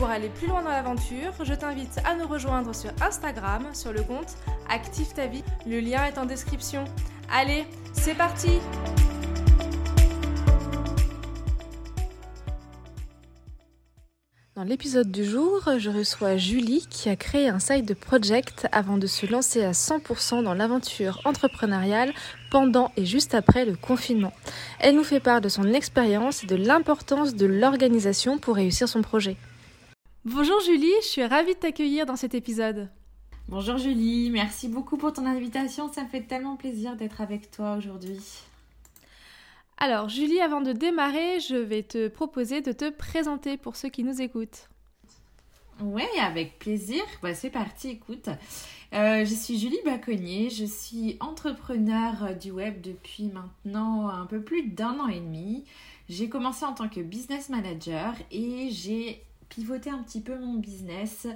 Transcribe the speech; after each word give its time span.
Pour 0.00 0.08
aller 0.08 0.30
plus 0.30 0.46
loin 0.46 0.62
dans 0.62 0.70
l'aventure, 0.70 1.34
je 1.44 1.52
t'invite 1.52 2.00
à 2.06 2.14
nous 2.14 2.26
rejoindre 2.26 2.74
sur 2.74 2.90
Instagram 3.02 3.66
sur 3.74 3.92
le 3.92 4.02
compte 4.02 4.34
Active. 4.70 5.08
Le 5.66 5.78
lien 5.78 6.06
est 6.06 6.16
en 6.16 6.24
description. 6.24 6.84
Allez, 7.30 7.66
c'est 7.92 8.14
parti 8.14 8.48
Dans 14.56 14.64
l'épisode 14.64 15.10
du 15.10 15.22
jour, 15.22 15.68
je 15.76 15.90
reçois 15.90 16.38
Julie 16.38 16.86
qui 16.88 17.10
a 17.10 17.16
créé 17.16 17.48
un 17.48 17.58
side 17.58 17.84
de 17.84 17.92
project 17.92 18.68
avant 18.72 18.96
de 18.96 19.06
se 19.06 19.26
lancer 19.26 19.62
à 19.62 19.72
100% 19.72 20.42
dans 20.42 20.54
l'aventure 20.54 21.20
entrepreneuriale 21.26 22.14
pendant 22.50 22.90
et 22.96 23.04
juste 23.04 23.34
après 23.34 23.66
le 23.66 23.76
confinement. 23.76 24.32
Elle 24.78 24.96
nous 24.96 25.04
fait 25.04 25.20
part 25.20 25.42
de 25.42 25.50
son 25.50 25.70
expérience 25.74 26.42
et 26.42 26.46
de 26.46 26.56
l'importance 26.56 27.34
de 27.34 27.44
l'organisation 27.44 28.38
pour 28.38 28.56
réussir 28.56 28.88
son 28.88 29.02
projet. 29.02 29.36
Bonjour 30.26 30.60
Julie, 30.60 30.92
je 31.00 31.06
suis 31.06 31.24
ravie 31.24 31.54
de 31.54 31.58
t'accueillir 31.60 32.04
dans 32.04 32.14
cet 32.14 32.34
épisode. 32.34 32.90
Bonjour 33.48 33.78
Julie, 33.78 34.28
merci 34.30 34.68
beaucoup 34.68 34.98
pour 34.98 35.14
ton 35.14 35.24
invitation, 35.24 35.90
ça 35.90 36.04
me 36.04 36.08
fait 36.10 36.20
tellement 36.20 36.56
plaisir 36.56 36.94
d'être 36.94 37.22
avec 37.22 37.50
toi 37.50 37.76
aujourd'hui. 37.76 38.20
Alors 39.78 40.10
Julie, 40.10 40.38
avant 40.40 40.60
de 40.60 40.72
démarrer, 40.72 41.40
je 41.40 41.56
vais 41.56 41.82
te 41.82 42.08
proposer 42.08 42.60
de 42.60 42.72
te 42.72 42.90
présenter 42.90 43.56
pour 43.56 43.76
ceux 43.76 43.88
qui 43.88 44.04
nous 44.04 44.20
écoutent. 44.20 44.68
Oui, 45.80 46.04
avec 46.20 46.58
plaisir. 46.58 47.02
Bah, 47.22 47.32
c'est 47.32 47.48
parti, 47.48 47.88
écoute. 47.88 48.28
Euh, 48.92 49.24
je 49.24 49.34
suis 49.34 49.58
Julie 49.58 49.80
Baconnier, 49.86 50.50
je 50.50 50.66
suis 50.66 51.16
entrepreneur 51.20 52.36
du 52.38 52.50
web 52.50 52.82
depuis 52.82 53.28
maintenant 53.28 54.10
un 54.10 54.26
peu 54.26 54.42
plus 54.42 54.64
d'un 54.64 55.00
an 55.00 55.08
et 55.08 55.20
demi. 55.20 55.64
J'ai 56.10 56.28
commencé 56.28 56.66
en 56.66 56.74
tant 56.74 56.90
que 56.90 57.00
business 57.00 57.48
manager 57.48 58.14
et 58.30 58.68
j'ai 58.70 59.24
pivoter 59.50 59.90
un 59.90 60.02
petit 60.02 60.22
peu 60.22 60.38
mon 60.38 60.54
business 60.54 61.26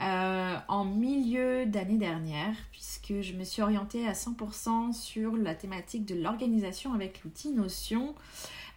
euh, 0.00 0.56
en 0.66 0.84
milieu 0.84 1.66
d'année 1.66 1.98
dernière, 1.98 2.54
puisque 2.72 3.20
je 3.20 3.32
me 3.34 3.44
suis 3.44 3.62
orientée 3.62 4.08
à 4.08 4.12
100% 4.12 4.92
sur 4.92 5.36
la 5.36 5.54
thématique 5.54 6.04
de 6.04 6.16
l'organisation 6.16 6.92
avec 6.94 7.22
l'outil 7.22 7.50
Notion. 7.50 8.14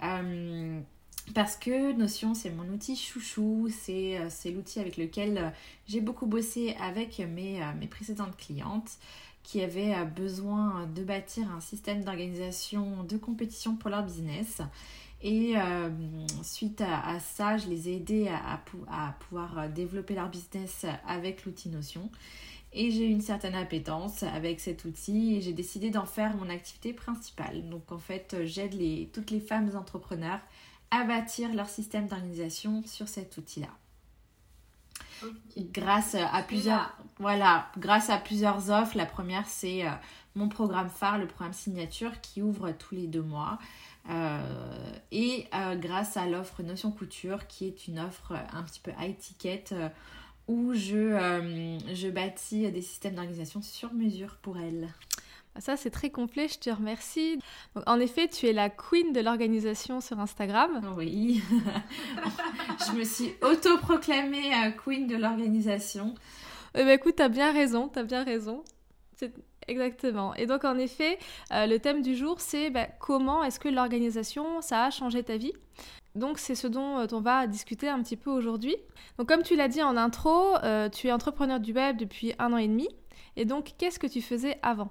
Euh, 0.03 0.79
parce 1.33 1.55
que 1.57 1.91
Notion, 1.93 2.35
c'est 2.35 2.51
mon 2.51 2.67
outil 2.71 2.95
chouchou, 2.95 3.67
c'est 3.71 4.19
euh, 4.19 4.51
l'outil 4.51 4.79
avec 4.79 4.97
lequel 4.97 5.51
j'ai 5.87 6.01
beaucoup 6.01 6.27
bossé 6.27 6.75
avec 6.79 7.19
mes, 7.19 7.61
mes 7.79 7.87
précédentes 7.87 8.37
clientes 8.37 8.97
qui 9.41 9.61
avaient 9.61 10.05
besoin 10.05 10.87
de 10.93 11.03
bâtir 11.03 11.49
un 11.51 11.61
système 11.61 12.03
d'organisation 12.03 13.03
de 13.03 13.17
compétition 13.17 13.75
pour 13.75 13.89
leur 13.89 14.03
business. 14.03 14.61
Et 15.21 15.57
euh, 15.57 15.89
suite 16.43 16.81
à, 16.81 17.19
ça, 17.19 17.57
je 17.57 17.67
les 17.67 17.89
ai 17.89 17.95
aidés 17.95 18.27
à, 18.27 18.61
à, 18.87 19.13
pouvoir 19.13 19.57
euh, 19.57 19.67
développer 19.67 20.13
leur 20.13 20.29
business 20.29 20.85
avec 21.07 21.45
l'outil 21.45 21.69
Notion. 21.69 22.09
Et 22.73 22.91
j'ai 22.91 23.07
eu 23.07 23.09
une 23.09 23.21
certaine 23.21 23.55
appétence 23.55 24.23
avec 24.23 24.59
cet 24.59 24.85
outil 24.85 25.35
et 25.35 25.41
j'ai 25.41 25.53
décidé 25.53 25.89
d'en 25.89 26.05
faire 26.05 26.35
mon 26.35 26.49
activité 26.49 26.93
principale. 26.93 27.67
Donc 27.69 27.91
en 27.91 27.97
fait, 27.97 28.35
j'aide 28.43 28.73
les, 28.73 29.09
toutes 29.13 29.31
les 29.31 29.39
femmes 29.39 29.71
entrepreneurs 29.75 30.39
à 30.91 31.03
bâtir 31.03 31.53
leur 31.55 31.69
système 31.69 32.07
d'organisation 32.07 32.83
sur 32.85 33.07
cet 33.07 33.37
outil-là. 33.37 33.69
Grâce 35.73 36.13
à 36.13 36.43
plusieurs 36.43 36.95
voilà, 37.19 37.67
grâce 37.77 38.09
à 38.09 38.17
plusieurs 38.17 38.69
offres. 38.69 38.97
La 38.97 39.05
première, 39.05 39.47
c'est 39.47 39.85
euh, 39.85 39.91
mon 40.35 40.49
programme 40.49 40.89
phare, 40.89 41.17
le 41.17 41.27
programme 41.27 41.53
signature 41.53 42.21
qui 42.21 42.41
ouvre 42.41 42.71
tous 42.71 42.95
les 42.95 43.07
deux 43.07 43.21
mois. 43.21 43.57
Euh, 44.09 44.39
et 45.11 45.47
euh, 45.53 45.75
grâce 45.75 46.15
à 46.17 46.25
l'offre 46.27 46.63
Notion 46.63 46.91
Couture 46.91 47.47
qui 47.47 47.65
est 47.65 47.87
une 47.87 47.99
offre 47.99 48.33
un 48.53 48.63
petit 48.63 48.79
peu 48.79 48.91
high 48.99 49.17
ticket 49.17 49.65
euh, 49.73 49.89
où 50.47 50.73
je, 50.73 51.77
je 51.93 52.09
bâtis 52.09 52.71
des 52.71 52.81
systèmes 52.81 53.15
d'organisation 53.15 53.61
sur 53.61 53.93
mesure 53.93 54.37
pour 54.41 54.57
elle. 54.57 54.87
Bah, 55.53 55.59
ça, 55.59 55.75
c'est 55.75 55.89
très 55.89 56.09
complet, 56.09 56.47
je 56.47 56.57
te 56.57 56.69
remercie. 56.69 57.39
en 57.85 57.99
effet, 57.99 58.29
tu 58.29 58.47
es 58.47 58.53
la 58.53 58.69
queen 58.69 59.11
de 59.11 59.19
l'organisation 59.19 59.99
sur 59.99 60.19
Instagram. 60.21 60.81
Oui, 60.95 61.41
je 62.87 62.97
me 62.97 63.03
suis 63.03 63.33
autoproclamée 63.41 64.51
queen 64.85 65.07
de 65.07 65.17
l'organisation. 65.17 66.15
Eh 66.75 66.83
ben, 66.83 66.89
écoute, 66.89 67.15
t'as 67.17 67.29
bien 67.29 67.51
raison, 67.51 67.89
t'as 67.89 68.03
bien 68.03 68.23
raison. 68.23 68.63
Exactement. 69.67 70.33
Et 70.35 70.45
donc 70.45 70.63
en 70.63 70.77
effet, 70.77 71.19
euh, 71.51 71.65
le 71.65 71.79
thème 71.79 72.01
du 72.01 72.15
jour, 72.15 72.39
c'est 72.39 72.69
bah, 72.69 72.87
comment 72.99 73.43
est-ce 73.43 73.59
que 73.59 73.67
l'organisation, 73.67 74.61
ça 74.61 74.85
a 74.85 74.89
changé 74.91 75.23
ta 75.23 75.37
vie? 75.37 75.53
Donc 76.15 76.39
c'est 76.39 76.55
ce 76.55 76.67
dont 76.67 76.99
euh, 76.99 77.07
on 77.11 77.19
va 77.19 77.47
discuter 77.47 77.89
un 77.89 78.01
petit 78.01 78.15
peu 78.15 78.29
aujourd'hui. 78.29 78.75
Donc 79.17 79.27
comme 79.27 79.43
tu 79.43 79.55
l'as 79.55 79.67
dit 79.67 79.83
en 79.83 79.97
intro, 79.97 80.55
euh, 80.63 80.89
tu 80.89 81.07
es 81.07 81.11
entrepreneur 81.11 81.59
du 81.59 81.73
web 81.73 81.97
depuis 81.97 82.33
un 82.39 82.53
an 82.53 82.57
et 82.57 82.67
demi. 82.67 82.87
Et 83.35 83.43
donc 83.43 83.73
qu'est-ce 83.77 83.99
que 83.99 84.07
tu 84.07 84.21
faisais 84.21 84.57
avant? 84.63 84.89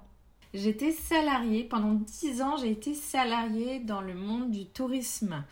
J'étais 0.53 0.91
salariée. 0.91 1.63
Pendant 1.63 1.93
dix 1.93 2.41
ans, 2.41 2.55
j'ai 2.57 2.71
été 2.71 2.93
salariée 2.93 3.79
dans 3.79 4.01
le 4.01 4.13
monde 4.13 4.51
du 4.51 4.65
tourisme. 4.65 5.43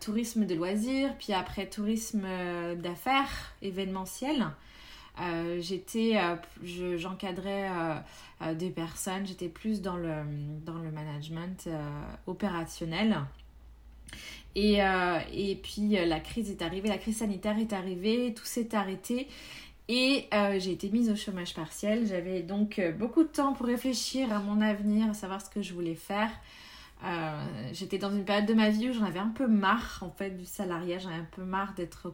tourisme 0.00 0.46
de 0.46 0.54
loisirs, 0.54 1.14
puis 1.18 1.32
après 1.32 1.68
tourisme 1.68 2.22
d'affaires, 2.76 3.54
événementiel. 3.60 4.46
Euh, 5.20 5.60
j'étais, 5.60 6.16
euh, 6.16 6.96
j'encadrais 6.96 7.68
euh, 8.42 8.54
des 8.54 8.70
personnes, 8.70 9.26
j'étais 9.26 9.48
plus 9.48 9.82
dans 9.82 9.96
le, 9.96 10.14
dans 10.64 10.78
le 10.78 10.90
management 10.90 11.68
opérationnel. 12.26 13.18
Et, 14.54 14.80
et 15.32 15.56
puis 15.62 15.90
la 15.90 16.20
crise 16.20 16.50
est 16.50 16.60
arrivée, 16.60 16.88
la 16.88 16.98
crise 16.98 17.18
sanitaire 17.18 17.58
est 17.58 17.72
arrivée, 17.72 18.34
tout 18.34 18.44
s'est 18.44 18.74
arrêté. 18.74 19.28
Et 19.88 20.28
j'ai 20.58 20.72
été 20.72 20.90
mise 20.90 21.08
au 21.10 21.16
chômage 21.16 21.54
partiel. 21.54 22.06
J'avais 22.06 22.42
donc 22.42 22.80
beaucoup 22.98 23.22
de 23.22 23.28
temps 23.28 23.54
pour 23.54 23.66
réfléchir 23.66 24.30
à 24.30 24.40
mon 24.40 24.60
avenir, 24.60 25.08
à 25.08 25.14
savoir 25.14 25.40
ce 25.40 25.48
que 25.48 25.62
je 25.62 25.72
voulais 25.72 25.94
faire. 25.94 26.30
Euh, 27.04 27.44
j'étais 27.72 27.98
dans 27.98 28.12
une 28.12 28.24
période 28.24 28.46
de 28.46 28.54
ma 28.54 28.70
vie 28.70 28.90
où 28.90 28.92
j'en 28.92 29.04
avais 29.04 29.18
un 29.18 29.32
peu 29.34 29.48
marre 29.48 29.98
en 30.02 30.10
fait 30.10 30.30
du 30.30 30.44
salariat, 30.44 30.98
j'en 31.00 31.08
avais 31.08 31.18
un 31.18 31.28
peu 31.32 31.42
marre 31.42 31.74
d'être 31.74 32.10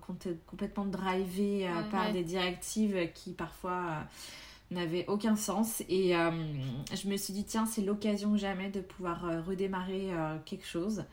complètement 0.46 0.86
drivée 0.86 1.68
euh, 1.68 1.82
par 1.90 2.10
des 2.12 2.22
directives 2.22 2.96
qui 3.12 3.32
parfois 3.32 3.72
euh, 3.72 4.74
n'avaient 4.74 5.04
aucun 5.06 5.36
sens. 5.36 5.82
Et 5.90 6.14
je 6.14 7.08
me 7.08 7.16
suis 7.16 7.34
dit 7.34 7.44
tiens 7.44 7.66
c'est 7.66 7.82
l'occasion 7.82 8.36
jamais 8.36 8.70
de 8.70 8.80
pouvoir 8.80 9.44
redémarrer 9.46 10.08
quelque 10.46 10.66
chose. 10.66 11.04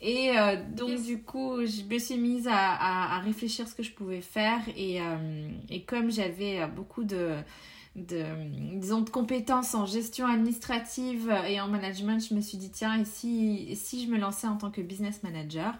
Et 0.00 0.32
donc 0.74 1.00
du 1.02 1.22
coup 1.22 1.64
je 1.64 1.82
me 1.82 1.98
suis 1.98 2.18
mise 2.18 2.48
à, 2.48 2.56
à, 2.56 3.16
à, 3.16 3.18
réfléchir 3.20 3.68
ce 3.68 3.74
que 3.74 3.84
je 3.84 3.92
pouvais 3.92 4.20
faire. 4.20 4.60
Et, 4.76 4.98
et 5.68 5.82
comme 5.82 6.10
j'avais 6.10 6.66
beaucoup 6.66 7.04
de 7.04 7.36
de, 7.96 8.24
disons, 8.78 9.02
de 9.02 9.10
compétences 9.10 9.74
en 9.74 9.86
gestion 9.86 10.26
administrative 10.26 11.32
et 11.46 11.60
en 11.60 11.68
management, 11.68 12.24
je 12.26 12.34
me 12.34 12.40
suis 12.40 12.58
dit, 12.58 12.70
tiens, 12.70 12.98
et 13.00 13.04
si, 13.04 13.76
si 13.76 14.04
je 14.04 14.10
me 14.10 14.18
lançais 14.18 14.46
en 14.46 14.56
tant 14.56 14.70
que 14.70 14.80
business 14.80 15.22
manager? 15.22 15.74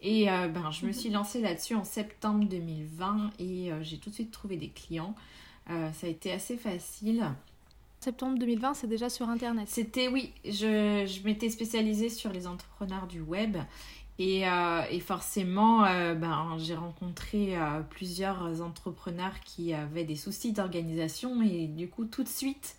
Et 0.00 0.30
euh, 0.30 0.48
ben, 0.48 0.70
je 0.70 0.84
me 0.84 0.92
suis 0.92 1.08
lancée 1.08 1.40
là-dessus 1.40 1.74
en 1.74 1.84
septembre 1.84 2.44
2020 2.44 3.30
et 3.38 3.72
euh, 3.72 3.82
j'ai 3.82 3.96
tout 3.96 4.10
de 4.10 4.14
suite 4.14 4.30
trouvé 4.30 4.56
des 4.56 4.68
clients. 4.68 5.14
Euh, 5.70 5.90
ça 5.92 6.06
a 6.06 6.10
été 6.10 6.30
assez 6.30 6.58
facile. 6.58 7.24
Septembre 8.00 8.38
2020, 8.38 8.74
c'est 8.74 8.86
déjà 8.86 9.08
sur 9.08 9.30
Internet. 9.30 9.66
C'était, 9.66 10.08
oui, 10.08 10.34
je, 10.44 11.06
je 11.06 11.24
m'étais 11.24 11.48
spécialisée 11.48 12.10
sur 12.10 12.30
les 12.32 12.46
entrepreneurs 12.46 13.06
du 13.06 13.22
web 13.22 13.56
et, 14.18 14.48
euh, 14.48 14.82
et 14.90 15.00
forcément, 15.00 15.84
euh, 15.84 16.14
ben, 16.14 16.56
j'ai 16.58 16.76
rencontré 16.76 17.56
euh, 17.56 17.80
plusieurs 17.90 18.62
entrepreneurs 18.62 19.40
qui 19.44 19.74
avaient 19.74 20.04
des 20.04 20.14
soucis 20.14 20.52
d'organisation 20.52 21.42
et 21.42 21.66
du 21.66 21.88
coup, 21.88 22.04
tout 22.04 22.22
de 22.22 22.28
suite, 22.28 22.76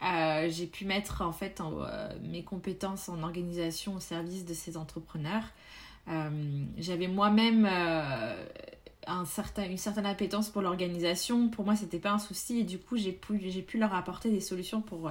j'ai 0.00 0.66
pu 0.66 0.84
mettre 0.84 1.22
en 1.22 1.32
fait 1.32 1.60
mes 2.22 2.44
compétences 2.44 3.08
en 3.08 3.22
organisation 3.22 3.96
au 3.96 4.00
service 4.00 4.44
de 4.44 4.54
ces 4.54 4.76
entrepreneurs. 4.76 5.42
J'avais 6.78 7.08
moi-même 7.08 7.68
un 9.08 9.24
certain, 9.24 9.64
une 9.64 9.76
certaine 9.76 10.06
appétence 10.06 10.50
pour 10.50 10.62
l'organisation. 10.62 11.48
Pour 11.48 11.64
moi, 11.64 11.74
c'était 11.74 11.98
pas 11.98 12.12
un 12.12 12.20
souci 12.20 12.60
et 12.60 12.62
du 12.62 12.78
coup, 12.78 12.96
j'ai 12.96 13.10
pu, 13.10 13.38
pu 13.38 13.76
leur 13.76 13.92
apporter 13.92 14.30
des 14.30 14.40
solutions 14.40 14.80
pour 14.82 15.10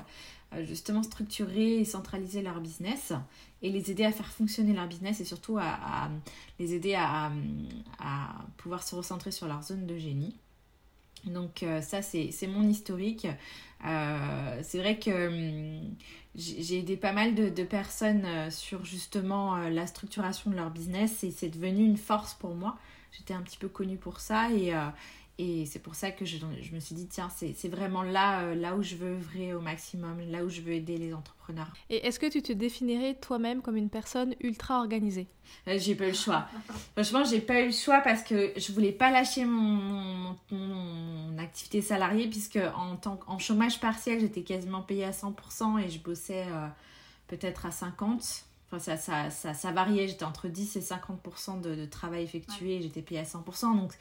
justement 0.63 1.03
structurer 1.03 1.79
et 1.79 1.85
centraliser 1.85 2.41
leur 2.41 2.59
business 2.59 3.13
et 3.61 3.69
les 3.69 3.91
aider 3.91 4.05
à 4.05 4.11
faire 4.11 4.31
fonctionner 4.31 4.73
leur 4.73 4.87
business 4.87 5.19
et 5.19 5.25
surtout 5.25 5.57
à, 5.59 6.09
les 6.59 6.73
aider 6.73 6.95
à, 6.95 7.31
pouvoir 8.57 8.83
se 8.83 8.95
recentrer 8.95 9.31
sur 9.31 9.47
leur 9.47 9.63
zone 9.63 9.85
de 9.85 9.97
génie. 9.97 10.35
Donc 11.25 11.65
ça, 11.81 12.01
c'est 12.01 12.47
mon 12.47 12.67
historique. 12.67 13.27
c'est 13.81 14.77
vrai 14.77 14.99
que 14.99 15.27
hum, 15.27 15.95
j'ai 16.35 16.79
aidé 16.79 16.97
pas 16.97 17.13
mal 17.13 17.35
de, 17.35 17.49
de 17.49 17.63
personnes 17.63 18.51
sur 18.51 18.85
justement 18.85 19.57
la 19.57 19.87
structuration 19.87 20.51
de 20.51 20.55
leur 20.55 20.69
business 20.69 21.23
et 21.23 21.31
c'est 21.31 21.49
devenu 21.49 21.83
une 21.83 21.97
force 21.97 22.35
pour 22.35 22.55
moi. 22.55 22.77
J'étais 23.11 23.33
un 23.33 23.41
petit 23.41 23.57
peu 23.57 23.67
connue 23.67 23.97
pour 23.97 24.19
ça 24.19 24.51
et, 24.51 24.71
et 25.39 25.67
c'est 25.67 25.79
pour 25.79 25.93
ça 25.93 26.09
que 26.09 26.25
je, 26.25 26.37
je, 26.37 26.73
me 26.73 26.79
suis 26.79 26.95
dit, 26.95 27.07
tiens, 27.07 27.29
c'est 27.29 27.67
vraiment 27.67 28.01
là, 28.01 28.41
euh, 28.41 28.55
là 28.55 28.75
où 28.75 28.81
je 28.81 28.95
veux 28.95 29.13
œuvrer 29.13 29.53
au 29.53 29.61
maximum, 29.61 30.19
là 30.31 30.43
où 30.43 30.49
je 30.49 30.61
veux 30.61 30.73
aider 30.73 30.97
les 30.97 31.13
entrepreneurs. 31.13 31.71
Et 31.91 32.07
est-ce 32.07 32.19
que 32.19 32.25
tu 32.25 32.41
te 32.41 32.51
définirais 32.51 33.13
toi-même 33.13 33.61
comme 33.61 33.77
une 33.77 33.91
personne 33.91 34.33
ultra 34.41 34.79
organisée? 34.79 35.27
Euh, 35.67 35.77
J'ai 35.77 35.93
pas 35.93 36.05
eu 36.05 36.09
le 36.09 36.13
choix. 36.15 36.47
Franchement, 36.95 37.23
j'ai 37.23 37.39
pas 37.39 37.61
eu 37.61 37.67
le 37.67 37.71
choix 37.71 37.99
parce 37.99 38.23
que 38.23 38.53
je 38.57 38.71
voulais 38.71 38.91
pas 38.91 39.11
lâcher 39.11 39.45
mon, 39.45 40.35
mon, 40.49 41.37
activité 41.37 41.83
salariée, 41.83 42.27
puisque 42.27 42.59
en, 42.75 42.95
tant, 42.95 43.19
en 43.27 43.37
chômage 43.37 43.79
partiel, 43.79 44.19
j'étais 44.19 44.41
quasiment 44.41 44.81
payée 44.81 45.05
à 45.05 45.11
100% 45.11 45.79
et 45.79 45.89
je 45.89 45.99
bossais 45.99 46.45
euh, 46.47 46.67
peut-être 47.27 47.67
à 47.67 47.69
50%. 47.69 48.43
Enfin, 48.69 48.79
ça, 48.97 49.29
ça, 49.29 49.53
ça, 49.53 49.71
variait. 49.71 50.09
J'étais 50.09 50.25
entre 50.25 50.49
10 50.49 50.75
et 50.75 50.81
50% 50.81 51.61
de, 51.61 51.73
de, 51.73 51.85
travail 51.85 52.23
effectué 52.23 52.81
j'étais 52.81 53.01
payée 53.01 53.21
à 53.21 53.23
100%. 53.23 53.77
Donc, 53.77 53.93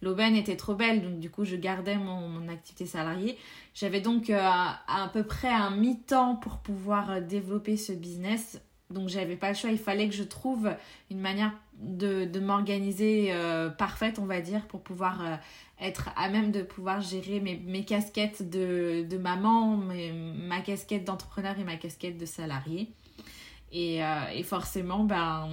l'aubaine 0.00 0.34
était 0.34 0.56
trop 0.56 0.74
belle. 0.74 1.02
Donc, 1.02 1.20
du 1.20 1.30
coup, 1.30 1.44
je 1.44 1.56
gardais 1.56 1.96
mon, 1.96 2.28
mon 2.28 2.48
activité 2.48 2.86
salariée. 2.86 3.36
J'avais 3.74 4.00
donc 4.00 4.30
euh, 4.30 4.40
à, 4.40 5.10
peu 5.12 5.24
près 5.24 5.52
un 5.52 5.70
mi-temps 5.70 6.36
pour 6.36 6.58
pouvoir 6.58 7.10
euh, 7.10 7.20
développer 7.20 7.76
ce 7.76 7.92
business. 7.92 8.62
Donc, 8.88 9.10
j'avais 9.10 9.36
pas 9.36 9.50
le 9.50 9.54
choix. 9.56 9.70
Il 9.70 9.78
fallait 9.78 10.08
que 10.08 10.14
je 10.14 10.24
trouve 10.24 10.70
une 11.10 11.20
manière 11.20 11.52
de, 11.78 12.24
de 12.24 12.40
m'organiser 12.40 13.28
euh, 13.30 13.68
parfaite, 13.68 14.18
on 14.18 14.26
va 14.26 14.40
dire, 14.40 14.66
pour 14.68 14.80
pouvoir 14.80 15.38
être 15.80 16.08
à 16.16 16.30
même 16.30 16.50
de 16.50 16.62
pouvoir 16.62 17.02
gérer 17.02 17.40
mes, 17.40 17.56
mes 17.56 17.84
casquettes 17.84 18.48
de, 18.48 19.04
de 19.06 19.18
maman, 19.18 19.76
mes, 19.76 20.12
ma 20.12 20.60
casquette 20.60 21.04
d'entrepreneur 21.04 21.58
et 21.58 21.64
ma 21.64 21.76
casquette 21.76 22.16
de 22.16 22.24
salarié. 22.24 22.90
Euh, 23.74 24.28
et, 24.32 24.42
forcément, 24.42 25.04
ben, 25.04 25.48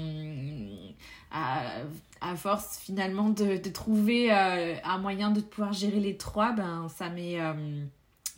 à, 1.32 2.36
force 2.36 2.78
finalement 2.78 3.30
de, 3.30 3.58
trouver 3.70 4.32
euh, 4.32 4.76
un 4.84 4.98
moyen 5.00 5.32
de 5.32 5.42
pouvoir 5.42 5.74
gérer 5.74 6.00
les 6.00 6.18
trois, 6.18 6.52
ben, 6.52 6.88
ça 6.90 7.10
m'est, 7.10 7.42
euh, 7.42 7.84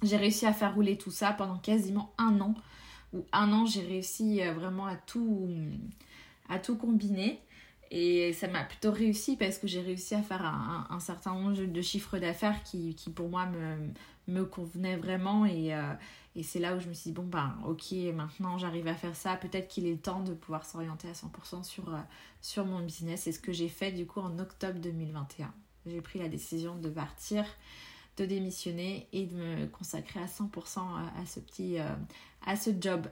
j'ai 0.02 0.18
réussi 0.18 0.46
à 0.46 0.54
faire 0.54 0.74
rouler 0.76 0.98
tout 0.98 1.12
ça 1.12 1.34
pendant 1.34 1.58
quasiment 1.58 2.14
un 2.18 2.40
an. 2.40 2.56
Ou 3.14 3.26
un 3.32 3.52
an, 3.52 3.66
j'ai 3.66 3.82
réussi 3.82 4.42
vraiment 4.56 4.86
à 4.86 4.96
tout, 4.96 5.50
à 6.50 6.60
tout 6.60 6.76
combiner. 6.76 7.40
Et 7.96 8.34
ça 8.34 8.48
m'a 8.48 8.64
plutôt 8.64 8.92
réussi 8.92 9.38
parce 9.38 9.60
que 9.60 9.68
j'ai 9.68 9.82
réussi 9.82 10.16
à 10.16 10.24
faire 10.24 10.44
un, 10.44 11.00
certain 11.00 11.34
nombre 11.36 11.54
de 11.54 11.82
chiffres 11.82 12.18
d'affaires 12.18 12.64
qui, 12.64 12.96
qui, 12.96 13.12
pour 13.12 13.30
moi 13.30 13.46
me, 13.46 13.78
me 14.28 14.46
convenaient 14.46 14.98
vraiment. 14.98 15.46
Et, 15.46 15.72
et 16.36 16.42
c'est 16.42 16.60
là 16.60 16.76
où 16.76 16.80
je 16.80 16.88
me 16.88 16.94
suis 16.94 17.12
dit, 17.12 17.14
bon, 17.14 17.26
ben, 17.26 17.56
ok, 17.66 17.92
maintenant 18.14 18.58
j'arrive 18.58 18.88
à 18.88 18.96
faire 18.96 19.16
ça. 19.16 19.36
Peut-être 19.36 19.68
qu'il 19.68 19.86
est 19.86 20.02
temps 20.02 20.22
de 20.22 20.34
pouvoir 20.34 20.66
s'orienter 20.66 21.08
à 21.08 21.14
100% 21.14 21.64
sur, 21.64 21.94
euh, 21.94 22.00
sur 22.42 22.66
mon 22.66 22.80
business. 22.80 23.22
C'est 23.22 23.32
ce 23.32 23.40
que 23.40 23.52
j'ai 23.52 23.70
fait 23.70 23.92
du 23.92 24.08
coup 24.08 24.20
en 24.20 24.40
octobre 24.40 24.80
2021. 24.80 25.54
J'ai 25.86 26.02
pris 26.02 26.18
la 26.18 26.30
décision 26.30 26.76
de 26.76 26.90
partir, 26.90 27.46
de 28.18 28.26
démissionner 28.26 29.08
et 29.14 29.26
de 29.26 29.36
me 29.36 29.68
consacrer 29.68 30.22
à 30.22 30.26
100% 30.26 30.80
à, 30.80 31.26
ce 31.26 31.40
petit, 31.40 31.80
euh, 31.80 31.88
à 32.46 32.56
ce 32.56 32.72
job. 32.80 33.08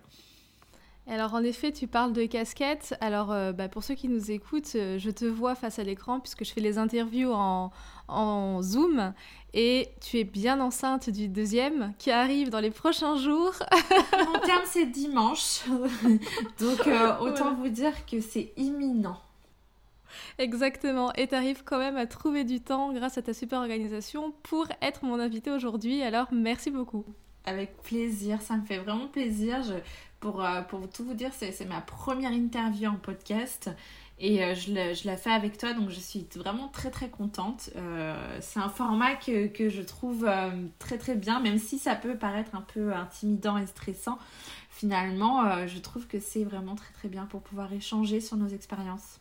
Alors 1.08 1.34
en 1.34 1.44
effet, 1.44 1.72
tu 1.72 1.88
parles 1.88 2.14
de 2.14 2.26
casquette. 2.26 2.96
Alors 3.02 3.32
euh, 3.32 3.52
bah, 3.52 3.68
pour 3.68 3.84
ceux 3.84 3.96
qui 3.96 4.08
nous 4.08 4.32
écoutent, 4.32 4.74
euh, 4.76 5.00
je 5.00 5.10
te 5.10 5.26
vois 5.26 5.56
face 5.56 5.80
à 5.80 5.84
l'écran 5.84 6.20
puisque 6.20 6.46
je 6.46 6.54
fais 6.54 6.62
les 6.62 6.78
interviews 6.78 7.34
en, 7.34 7.72
en, 8.08 8.62
Zoom 8.62 9.14
et 9.54 9.90
tu 10.00 10.20
es 10.20 10.24
bien 10.24 10.62
enceinte 10.62 11.10
du 11.10 11.28
deuxième 11.28 11.94
qui 11.98 12.12
arrive 12.12 12.50
dans 12.50 12.60
les 12.60 12.70
prochains 12.70 13.18
jours. 13.18 13.54
Mon 14.34 14.40
terme 14.40 14.64
c'est 14.66 14.86
dimanche, 14.86 15.64
donc 16.60 16.86
euh, 16.86 17.18
autant 17.20 17.56
vous 17.56 17.70
dire 17.70 18.06
que 18.06 18.22
c'est 18.22 18.54
imminent. 18.56 19.20
Exactement, 20.38 21.14
et 21.14 21.28
tu 21.28 21.36
arrives 21.36 21.64
quand 21.64 21.78
même 21.78 21.98
à 21.98 22.06
trouver 22.06 22.44
du 22.44 22.60
temps 22.60 22.94
grâce 22.94 23.18
à 23.18 23.22
ta 23.22 23.34
super 23.34 23.60
organisation 23.60 24.34
pour 24.44 24.68
être 24.82 25.04
mon 25.04 25.20
invité 25.20 25.52
aujourd'hui, 25.52 26.04
alors 26.04 26.28
merci 26.32 26.70
beaucoup. 26.70 27.06
Avec 27.46 27.82
plaisir, 27.82 28.42
ça 28.42 28.56
me 28.58 28.66
fait 28.66 28.78
vraiment 28.78 29.08
plaisir. 29.08 29.64
Je, 29.64 29.74
pour, 30.22 30.46
euh, 30.46 30.62
pour 30.62 30.88
tout 30.90 31.04
vous 31.04 31.16
dire, 31.16 31.32
c'est 31.34 31.66
ma 31.66 31.82
première 31.82 32.32
interview 32.32 32.90
en 32.90 32.96
podcast 32.96 33.70
et 34.20 34.44
euh, 34.44 34.54
je, 34.54 34.72
la, 34.72 34.94
je, 34.94 35.08
la, 35.08 35.18
fais 35.18 35.32
avec 35.32 35.58
toi, 35.58 35.74
donc 35.74 35.90
je 35.90 36.00
suis 36.00 36.28
vraiment 36.36 36.68
très 36.68 36.92
très 36.92 37.10
contente. 37.10 37.72
Euh, 37.76 38.38
c'est 38.40 38.60
un 38.60 38.70
format 38.70 39.16
que, 39.16 39.48
que 39.48 39.68
je 39.68 39.82
trouve 39.82 40.30
très 40.78 41.00
très 41.00 41.16
bien, 41.16 41.40
même 41.40 41.58
si 41.58 41.80
ça 41.80 41.96
peut 41.96 42.16
paraître 42.16 42.56
un 42.56 42.62
peu 42.62 42.94
intimidant 42.94 43.58
et 43.58 43.66
stressant. 43.66 44.20
Finalement, 44.70 45.68
je 45.68 45.80
trouve 45.80 46.08
que 46.08 46.20
c'est 46.20 46.44
vraiment 46.44 46.76
très 46.76 46.94
très 46.94 47.10
bien 47.10 47.26
pour 47.26 47.42
pouvoir 47.42 47.74
échanger 47.74 48.22
sur 48.22 48.38
nos 48.38 48.48
expériences. 48.48 49.21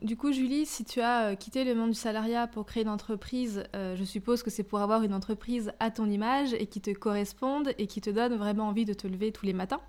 Du 0.00 0.16
coup, 0.16 0.32
Julie, 0.32 0.64
si 0.64 0.84
tu 0.84 1.00
as 1.00 1.24
euh, 1.26 1.34
quitté 1.34 1.64
le 1.64 1.74
monde 1.74 1.90
du 1.90 1.98
salariat 1.98 2.46
pour 2.46 2.64
créer 2.64 2.82
une 2.82 2.88
entreprise, 2.88 3.64
euh, 3.74 3.94
je 3.96 4.04
suppose 4.04 4.42
que 4.42 4.50
c'est 4.50 4.62
pour 4.62 4.80
avoir 4.80 5.02
une 5.02 5.12
entreprise 5.12 5.72
à 5.80 5.90
ton 5.90 6.08
image 6.08 6.54
et 6.54 6.66
qui 6.66 6.80
te 6.80 6.90
corresponde 6.90 7.74
et 7.78 7.86
qui 7.86 8.00
te 8.00 8.08
donne 8.08 8.36
vraiment 8.36 8.68
envie 8.68 8.84
de 8.84 8.94
te 8.94 9.06
lever 9.06 9.32
tous 9.32 9.44
les 9.44 9.52
matins. 9.52 9.80